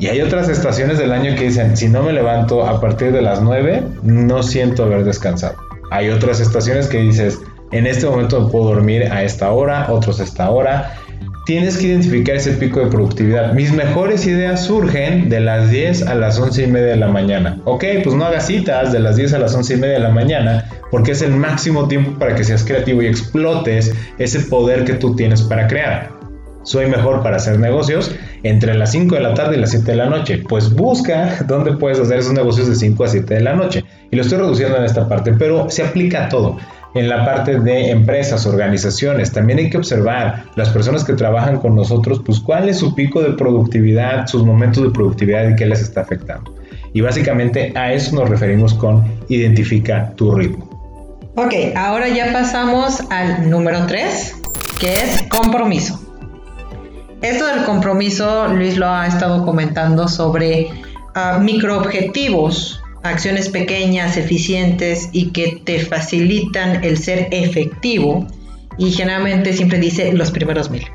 [0.00, 3.22] Y hay otras estaciones del año que dicen, si no me levanto a partir de
[3.22, 5.54] las 9, no siento haber descansado.
[5.92, 7.38] Hay otras estaciones que dices,
[7.70, 10.96] en este momento puedo dormir a esta hora, otros a esta hora.
[11.44, 13.52] Tienes que identificar ese pico de productividad.
[13.52, 17.60] Mis mejores ideas surgen de las 10 a las 11 y media de la mañana.
[17.64, 20.10] Ok, pues no hagas citas de las 10 a las 11 y media de la
[20.10, 24.94] mañana porque es el máximo tiempo para que seas creativo y explotes ese poder que
[24.94, 26.22] tú tienes para crear
[26.64, 29.96] soy mejor para hacer negocios entre las 5 de la tarde y las 7 de
[29.96, 30.42] la noche.
[30.48, 33.84] Pues busca dónde puedes hacer esos negocios de 5 a 7 de la noche.
[34.10, 36.58] Y lo estoy reduciendo en esta parte, pero se aplica a todo.
[36.94, 41.74] En la parte de empresas, organizaciones, también hay que observar las personas que trabajan con
[41.74, 45.80] nosotros, pues cuál es su pico de productividad, sus momentos de productividad y qué les
[45.80, 46.54] está afectando.
[46.92, 50.68] Y básicamente a eso nos referimos con identifica tu ritmo.
[51.34, 54.34] Ok, ahora ya pasamos al número 3,
[54.78, 55.98] que es compromiso.
[57.22, 60.70] Esto del compromiso, Luis lo ha estado comentando sobre
[61.14, 68.26] uh, microobjetivos, acciones pequeñas, eficientes y que te facilitan el ser efectivo.
[68.78, 70.86] Y generalmente siempre dice los primeros mil.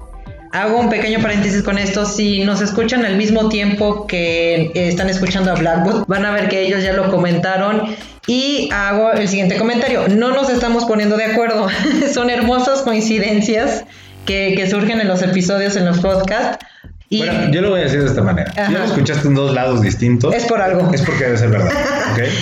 [0.51, 2.05] Hago un pequeño paréntesis con esto.
[2.05, 6.65] Si nos escuchan al mismo tiempo que están escuchando a Blackwood, van a ver que
[6.65, 7.95] ellos ya lo comentaron.
[8.25, 10.07] Y hago el siguiente comentario.
[10.07, 11.67] No nos estamos poniendo de acuerdo.
[12.13, 13.85] Son hermosas coincidencias
[14.25, 16.65] que, surgen en los episodios, en los podcasts.
[17.09, 17.19] Y...
[17.19, 18.51] Bueno, yo lo voy a decir de esta manera.
[18.55, 20.33] Ya lo escuchaste en dos lados distintos.
[20.33, 20.91] Es por algo.
[20.93, 21.71] Es porque debe ser verdad.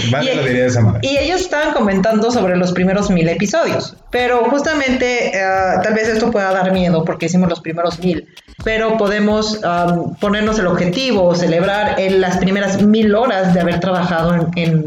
[0.10, 1.02] Vale, y, lo diría de esa manera.
[1.04, 3.96] Y ellos estaban comentando sobre los primeros mil episodios.
[4.10, 8.28] Pero justamente, uh, tal vez esto pueda dar miedo porque hicimos los primeros mil.
[8.64, 14.34] Pero podemos um, ponernos el objetivo, celebrar en las primeras mil horas de haber trabajado
[14.34, 14.86] en, en,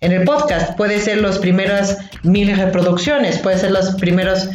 [0.00, 0.76] en el podcast.
[0.76, 4.50] Puede ser las primeras mil reproducciones, puede ser las primeras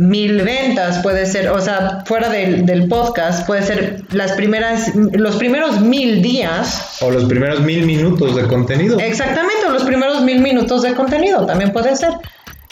[0.00, 5.36] mil ventas, puede ser, o sea, fuera del, del, podcast, puede ser las primeras, los
[5.36, 6.96] primeros mil días.
[7.02, 8.98] O los primeros mil minutos de contenido.
[8.98, 12.12] Exactamente, o los primeros mil minutos de contenido, también puede ser.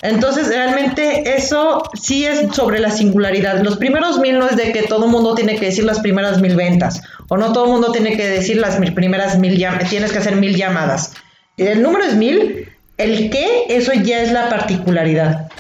[0.00, 3.60] Entonces, realmente eso sí es sobre la singularidad.
[3.62, 6.40] Los primeros mil no es de que todo el mundo tiene que decir las primeras
[6.40, 10.12] mil ventas, o no todo el mundo tiene que decir las primeras mil llamadas, tienes
[10.12, 11.12] que hacer mil llamadas.
[11.58, 15.50] El número es mil, el qué, eso ya es la particularidad.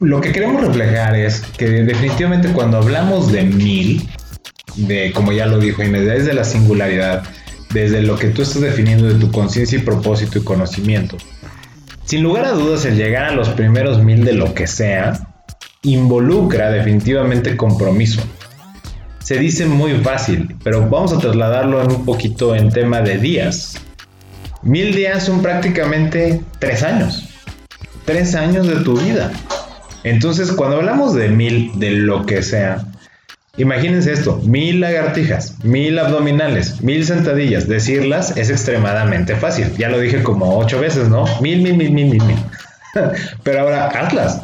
[0.00, 4.08] Lo que queremos reflejar es que definitivamente cuando hablamos de mil,
[4.76, 7.24] de como ya lo dijo Inés, desde la singularidad,
[7.74, 11.16] desde lo que tú estás definiendo de tu conciencia y propósito y conocimiento,
[12.04, 15.34] sin lugar a dudas el llegar a los primeros mil de lo que sea,
[15.82, 18.22] involucra definitivamente compromiso.
[19.18, 23.74] Se dice muy fácil, pero vamos a trasladarlo en un poquito en tema de días.
[24.62, 27.24] Mil días son prácticamente tres años.
[28.04, 29.32] Tres años de tu vida.
[30.04, 32.84] Entonces, cuando hablamos de mil, de lo que sea,
[33.56, 39.72] imagínense esto, mil lagartijas, mil abdominales, mil sentadillas, decirlas es extremadamente fácil.
[39.76, 41.24] Ya lo dije como ocho veces, ¿no?
[41.40, 42.38] Mil, mil, mil, mil, mil, mil.
[43.42, 44.42] Pero ahora, hazlas.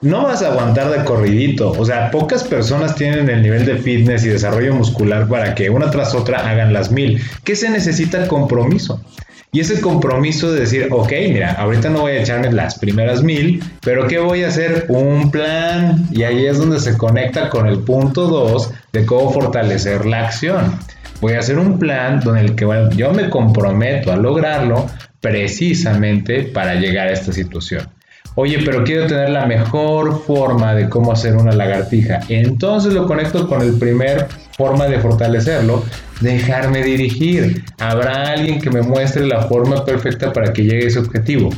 [0.00, 1.72] No vas a aguantar de corridito.
[1.72, 5.90] O sea, pocas personas tienen el nivel de fitness y desarrollo muscular para que una
[5.90, 7.20] tras otra hagan las mil.
[7.42, 8.28] ¿Qué se necesita?
[8.28, 9.02] Compromiso.
[9.50, 13.62] Y ese compromiso de decir, ok, mira, ahorita no voy a echarme las primeras mil,
[13.80, 14.84] pero ¿qué voy a hacer?
[14.88, 16.06] Un plan.
[16.10, 20.78] Y ahí es donde se conecta con el punto 2 de cómo fortalecer la acción.
[21.22, 24.86] Voy a hacer un plan donde el que bueno, yo me comprometo a lograrlo
[25.20, 27.88] precisamente para llegar a esta situación.
[28.34, 32.20] Oye, pero quiero tener la mejor forma de cómo hacer una lagartija.
[32.28, 34.28] Entonces lo conecto con el primer
[34.58, 35.84] forma de fortalecerlo,
[36.20, 37.64] dejarme dirigir.
[37.78, 41.50] Habrá alguien que me muestre la forma perfecta para que llegue a ese objetivo.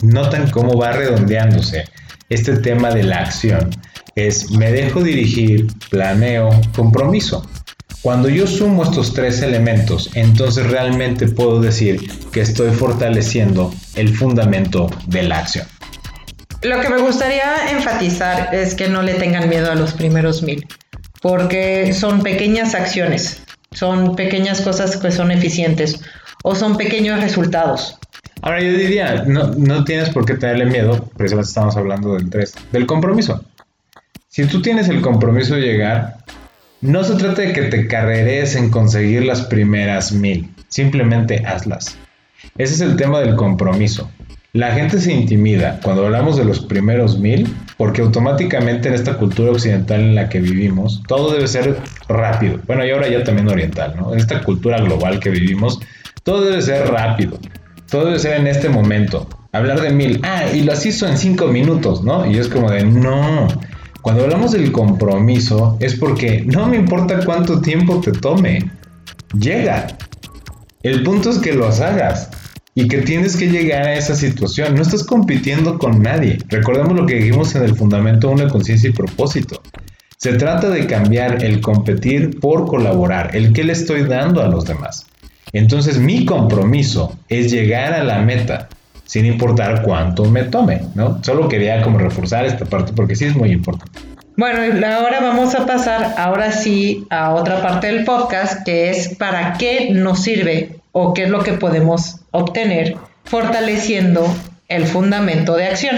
[0.00, 1.84] Notan cómo va redondeándose
[2.28, 3.70] este tema de la acción.
[4.14, 7.44] Es me dejo dirigir, planeo, compromiso.
[8.00, 12.00] Cuando yo sumo estos tres elementos, entonces realmente puedo decir
[12.30, 15.66] que estoy fortaleciendo el fundamento de la acción.
[16.62, 20.64] Lo que me gustaría enfatizar es que no le tengan miedo a los primeros mil
[21.24, 26.02] porque son pequeñas acciones, son pequeñas cosas que son eficientes
[26.42, 27.98] o son pequeños resultados.
[28.42, 32.54] Ahora yo diría, no, no tienes por qué tenerle miedo, precisamente estamos hablando del 3,
[32.72, 33.42] del compromiso.
[34.28, 36.18] Si tú tienes el compromiso de llegar,
[36.82, 41.96] no se trata de que te carreres en conseguir las primeras mil, simplemente hazlas.
[42.58, 44.10] Ese es el tema del compromiso.
[44.54, 49.50] La gente se intimida cuando hablamos de los primeros mil porque automáticamente en esta cultura
[49.50, 51.76] occidental en la que vivimos todo debe ser
[52.06, 52.60] rápido.
[52.64, 54.12] Bueno, y ahora ya también oriental, ¿no?
[54.12, 55.80] En esta cultura global que vivimos
[56.22, 57.40] todo debe ser rápido.
[57.90, 59.28] Todo debe ser en este momento.
[59.50, 62.24] Hablar de mil, ah, y lo hizo en cinco minutos, ¿no?
[62.24, 63.48] Y es como de, no.
[64.02, 68.70] Cuando hablamos del compromiso es porque no me importa cuánto tiempo te tome.
[69.36, 69.88] Llega.
[70.84, 72.30] El punto es que los hagas
[72.74, 74.74] y que tienes que llegar a esa situación.
[74.74, 76.38] No estás compitiendo con nadie.
[76.48, 79.62] Recordemos lo que dijimos en el fundamento de una conciencia y propósito.
[80.16, 84.64] Se trata de cambiar el competir por colaborar, el que le estoy dando a los
[84.64, 85.06] demás.
[85.52, 88.68] Entonces mi compromiso es llegar a la meta
[89.04, 91.22] sin importar cuánto me tome, ¿no?
[91.22, 94.00] Solo quería como reforzar esta parte porque sí es muy importante.
[94.36, 99.52] Bueno, ahora vamos a pasar ahora sí a otra parte del podcast que es para
[99.52, 104.24] qué nos sirve o qué es lo que podemos obtener fortaleciendo
[104.68, 105.96] el fundamento de acción.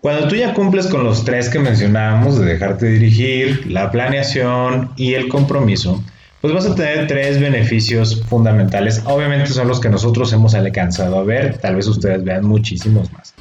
[0.00, 5.14] Cuando tú ya cumples con los tres que mencionábamos de dejarte dirigir, la planeación y
[5.14, 6.02] el compromiso,
[6.40, 9.02] pues vas a tener tres beneficios fundamentales.
[9.06, 13.34] Obviamente son los que nosotros hemos alcanzado a ver, tal vez ustedes vean muchísimos más.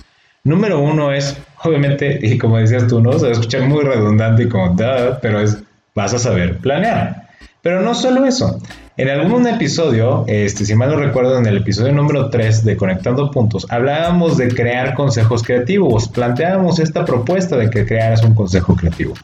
[0.45, 3.13] Número uno es, obviamente, y como decías tú, ¿no?
[3.13, 4.75] Se va a escuchar muy redundante y como,
[5.21, 5.57] pero es,
[5.93, 7.27] vas a saber planear.
[7.61, 8.59] Pero no solo eso,
[8.95, 13.31] en algún episodio, este, si mal no recuerdo, en el episodio número 3 de Conectando
[13.31, 16.07] Puntos, hablábamos de crear consejos creativos.
[16.07, 19.15] Planteábamos esta propuesta de que crearas un consejo creativo.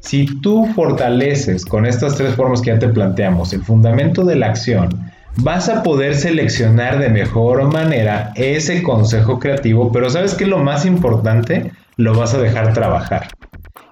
[0.00, 4.46] Si tú fortaleces con estas tres formas que ya te planteamos el fundamento de la
[4.46, 10.58] acción, vas a poder seleccionar de mejor manera ese consejo creativo, pero ¿sabes qué lo
[10.58, 11.70] más importante?
[11.96, 13.28] Lo vas a dejar trabajar.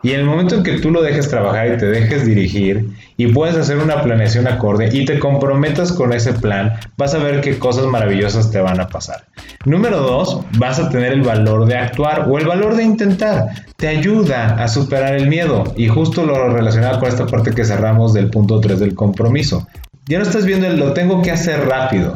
[0.03, 2.89] Y en el momento en que tú lo dejes trabajar y te dejes dirigir
[3.19, 7.43] y puedes hacer una planeación acorde y te comprometas con ese plan, vas a ver
[7.43, 9.27] qué cosas maravillosas te van a pasar.
[9.67, 13.49] Número dos, vas a tener el valor de actuar o el valor de intentar.
[13.77, 18.15] Te ayuda a superar el miedo y justo lo relacionado con esta parte que cerramos
[18.15, 19.69] del punto 3 del compromiso.
[20.07, 22.15] Ya no estás viendo el lo tengo que hacer rápido.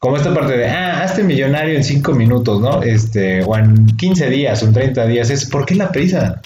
[0.00, 2.82] Como esta parte de, ah, hazte millonario en 5 minutos, ¿no?
[2.82, 5.30] Este, o en 15 días o en 30 días.
[5.30, 6.40] Es, ¿por qué la prisa?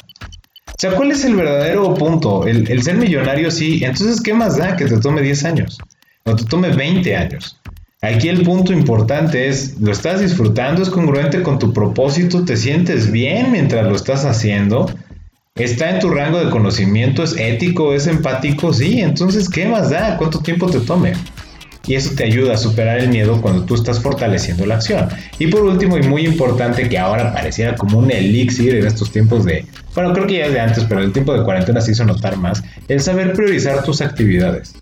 [0.77, 2.47] O sea, ¿cuál es el verdadero punto?
[2.47, 5.79] El, ser millonario sí, entonces ¿qué más da que te tome 10 años?
[6.25, 7.61] O te tome 20 años.
[8.03, 10.83] Aquí el punto importante es, ¿lo estás disfrutando?
[10.83, 12.45] ¿Es congruente con tu propósito?
[12.45, 14.91] ¿Te sientes bien mientras lo estás haciendo?
[15.55, 17.23] ¿Está en tu rango de conocimiento?
[17.23, 17.95] ¿Es ético?
[17.95, 18.73] ¿Es empático?
[18.73, 20.17] Sí, entonces ¿qué más da?
[20.19, 21.13] ¿Cuánto tiempo te tome?
[21.87, 25.09] y eso te ayuda a superar el miedo cuando tú estás fortaleciendo la acción.
[25.39, 29.45] Y por último y muy importante que ahora pareciera como un elixir en estos tiempos
[29.45, 32.05] de, bueno, creo que ya es de antes, pero el tiempo de cuarentena se hizo
[32.05, 34.75] notar más, el saber priorizar tus actividades.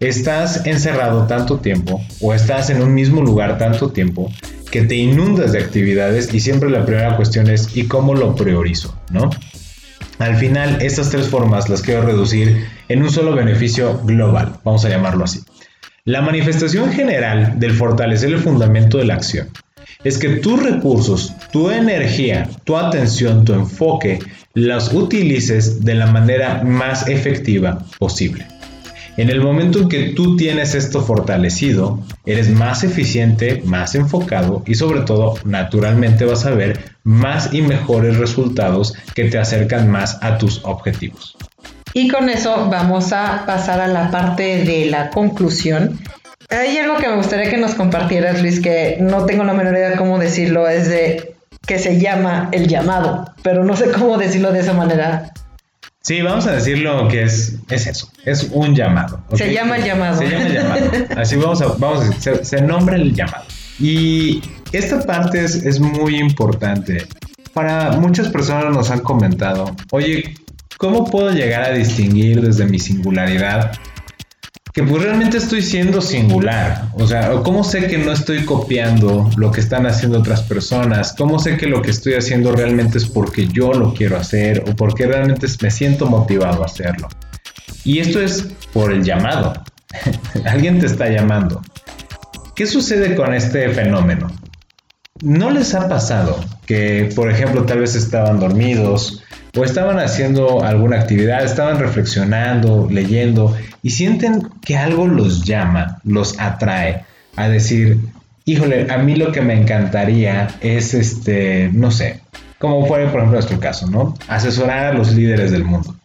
[0.00, 4.32] Estás encerrado tanto tiempo o estás en un mismo lugar tanto tiempo
[4.70, 8.96] que te inundas de actividades y siempre la primera cuestión es ¿y cómo lo priorizo?
[9.10, 9.30] ¿No?
[10.18, 14.88] Al final, estas tres formas las quiero reducir en un solo beneficio global, vamos a
[14.88, 15.40] llamarlo así.
[16.04, 19.50] La manifestación general del fortalecer el fundamento de la acción
[20.04, 24.18] es que tus recursos, tu energía, tu atención, tu enfoque,
[24.54, 28.46] las utilices de la manera más efectiva posible.
[29.18, 34.74] En el momento en que tú tienes esto fortalecido, eres más eficiente, más enfocado y
[34.74, 40.38] sobre todo, naturalmente vas a ver más y mejores resultados que te acercan más a
[40.38, 41.36] tus objetivos.
[41.92, 46.00] Y con eso vamos a pasar a la parte de la conclusión.
[46.48, 49.90] Hay algo que me gustaría que nos compartieras, Luis, que no tengo la menor idea
[49.90, 51.31] de cómo decirlo, es de
[51.66, 55.32] que se llama el llamado, pero no sé cómo decirlo de esa manera.
[56.00, 59.22] Sí, vamos a decirlo que es, es eso, es un llamado.
[59.34, 60.18] Se llama el llamado.
[60.18, 60.90] Se llama el llamado.
[61.16, 63.44] Así vamos a, vamos a decir, se, se nombra el llamado.
[63.78, 64.42] Y
[64.72, 67.06] esta parte es, es muy importante.
[67.52, 70.34] Para muchas personas nos han comentado, oye,
[70.82, 73.70] ¿Cómo puedo llegar a distinguir desde mi singularidad
[74.72, 76.88] que pues realmente estoy siendo singular?
[76.94, 81.14] O sea, ¿cómo sé que no estoy copiando lo que están haciendo otras personas?
[81.16, 84.74] ¿Cómo sé que lo que estoy haciendo realmente es porque yo lo quiero hacer o
[84.74, 87.08] porque realmente me siento motivado a hacerlo?
[87.84, 89.52] Y esto es por el llamado.
[90.46, 91.60] Alguien te está llamando.
[92.54, 94.28] ¿Qué sucede con este fenómeno?
[95.20, 99.22] ¿No les ha pasado que, por ejemplo, tal vez estaban dormidos
[99.56, 106.38] o estaban haciendo alguna actividad, estaban reflexionando, leyendo y sienten que algo los llama, los
[106.38, 107.04] atrae
[107.36, 107.98] a decir,
[108.44, 112.20] híjole, a mí lo que me encantaría es, este, no sé,
[112.58, 114.14] como fue por ejemplo nuestro caso, ¿no?
[114.28, 115.96] Asesorar a los líderes del mundo.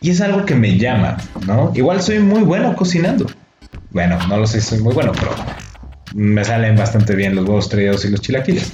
[0.00, 1.16] Y es algo que me llama,
[1.46, 1.72] ¿no?
[1.74, 3.26] Igual soy muy bueno cocinando.
[3.90, 5.34] Bueno, no lo sé, soy muy bueno, pero
[6.14, 8.70] me salen bastante bien los huevos y los chilaquiles.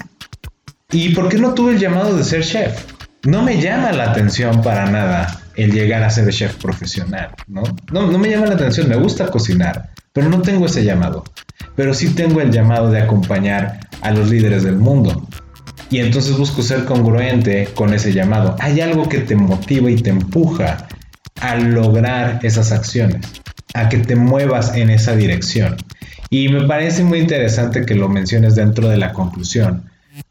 [0.92, 2.84] ¿Y por qué no tuve el llamado de ser chef?
[3.24, 7.62] No me llama la atención para nada el llegar a ser chef profesional, ¿no?
[7.92, 11.24] No, no me llama la atención, me gusta cocinar, pero no tengo ese llamado.
[11.76, 15.28] Pero sí tengo el llamado de acompañar a los líderes del mundo.
[15.90, 18.56] Y entonces busco ser congruente con ese llamado.
[18.60, 20.88] Hay algo que te motiva y te empuja
[21.40, 23.26] a lograr esas acciones,
[23.74, 25.76] a que te muevas en esa dirección.
[26.28, 29.89] Y me parece muy interesante que lo menciones dentro de la conclusión,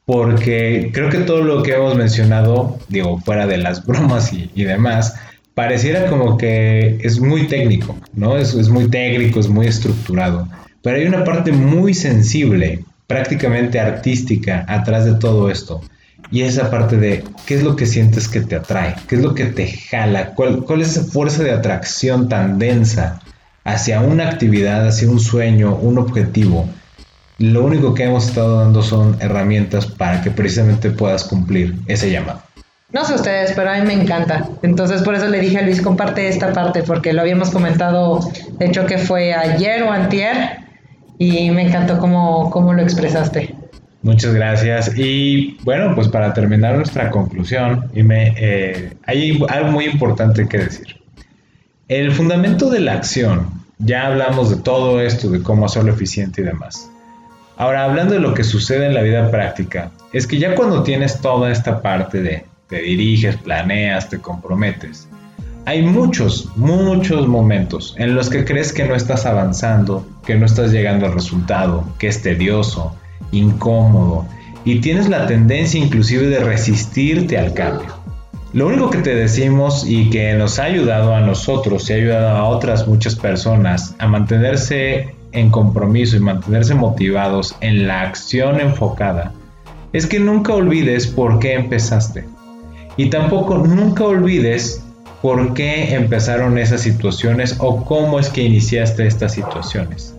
[0.10, 5.14] porque creo que todo lo que hemos mencionado, digo, fuera de las bromas y, demás,
[5.53, 8.36] pareciera como que es muy técnico, ¿no?
[8.36, 10.47] Es, es muy técnico, es muy estructurado,
[10.82, 15.80] pero hay una parte muy sensible, prácticamente artística, atrás de todo esto.
[16.32, 19.36] Y esa parte de qué es lo que sientes que te atrae, qué es lo
[19.36, 23.22] que te jala, cuál, cuál es esa fuerza de atracción tan densa
[23.64, 26.68] hacia una actividad, hacia un sueño, un objetivo.
[27.40, 32.42] Lo único que hemos estado dando son herramientas para que precisamente puedas cumplir ese llamado.
[32.92, 34.50] No sé ustedes, pero a mí me encanta.
[34.62, 38.20] Entonces por eso le dije a Luis, comparte esta parte, porque lo habíamos comentado,
[38.58, 40.58] de hecho que fue ayer o antier,
[41.18, 43.56] y me encantó cómo, cómo lo expresaste.
[44.02, 44.98] Muchas gracias.
[44.98, 50.58] Y bueno, pues para terminar nuestra conclusión, y me, eh, hay algo muy importante que
[50.58, 50.98] decir.
[51.88, 56.46] El fundamento de la acción, ya hablamos de todo esto, de cómo hacerlo eficiente y
[56.46, 56.90] demás.
[57.60, 61.20] Ahora, hablando de lo que sucede en la vida práctica, es que ya cuando tienes
[61.20, 65.10] toda esta parte de te diriges, planeas, te comprometes,
[65.66, 70.72] hay muchos, muchos momentos en los que crees que no estás avanzando, que no estás
[70.72, 72.95] llegando al resultado, que es tedioso,
[73.34, 74.26] incómodo
[74.64, 77.93] y tienes la tendencia inclusive de resistirte al cambio.
[78.53, 82.30] Lo único que te decimos y que nos ha ayudado a nosotros y ha ayudado
[82.30, 89.34] a otras muchas personas a mantenerse en compromiso y mantenerse motivados en la acción enfocada
[89.94, 92.26] es que nunca olvides por qué empezaste.
[92.98, 94.84] Y tampoco nunca olvides
[95.22, 100.16] por qué empezaron esas situaciones o cómo es que iniciaste estas situaciones.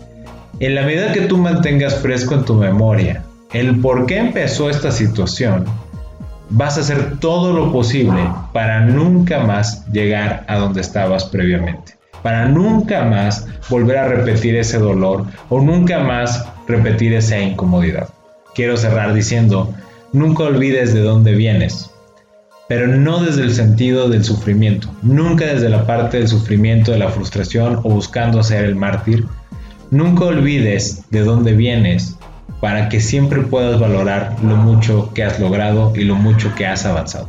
[0.59, 4.93] En la medida que tú mantengas fresco en tu memoria el por qué empezó esta
[4.93, 5.65] situación,
[6.51, 12.00] vas a hacer todo lo posible para nunca más llegar a donde estabas previamente.
[12.23, 18.09] Para nunca más volver a repetir ese dolor o nunca más repetir esa incomodidad.
[18.55, 19.73] Quiero cerrar diciendo,
[20.13, 21.91] nunca olvides de dónde vienes,
[22.69, 27.09] pero no desde el sentido del sufrimiento, nunca desde la parte del sufrimiento, de la
[27.09, 29.27] frustración o buscando ser el mártir,
[29.91, 32.17] Nunca olvides de dónde vienes
[32.61, 36.87] para que siempre puedas valorar lo mucho que has logrado y lo mucho que has
[36.87, 37.29] avanzado.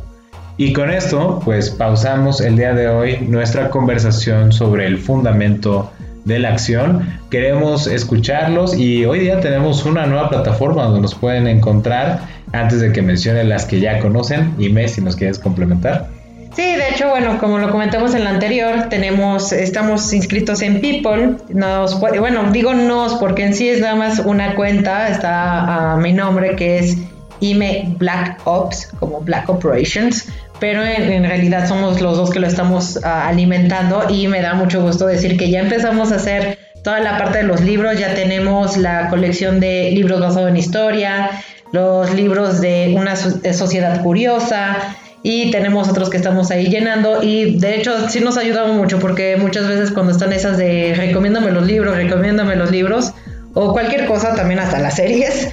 [0.56, 5.90] Y con esto, pues pausamos el día de hoy nuestra conversación sobre el fundamento
[6.24, 7.18] de la acción.
[7.30, 12.20] Queremos escucharlos y hoy día tenemos una nueva plataforma donde nos pueden encontrar
[12.52, 14.54] antes de que mencione las que ya conocen.
[14.58, 16.08] Y me si nos quieres complementar.
[16.54, 21.36] Sí, de hecho, bueno, como lo comentamos en la anterior, tenemos, estamos inscritos en People.
[21.48, 26.12] Nos bueno, digo nos porque en sí es nada más una cuenta, está a mi
[26.12, 26.98] nombre que es
[27.40, 30.28] IME Black Ops, como Black Operations,
[30.62, 34.80] pero en, realidad somos los dos que lo estamos ah, alimentando y me da mucho
[34.80, 38.76] gusto decir que ya empezamos a hacer toda la parte de los libros, ya tenemos
[38.76, 41.30] la colección de libros basados en historia,
[41.72, 44.76] los libros de una sociedad curiosa,
[45.24, 47.24] y tenemos otros que estamos ahí llenando.
[47.24, 50.94] Y de hecho sí nos ha ayudado mucho porque muchas veces cuando están esas de
[50.96, 53.14] recomiéndame los libros, recomiéndame los libros
[53.54, 55.50] o cualquier cosa, también hasta las series,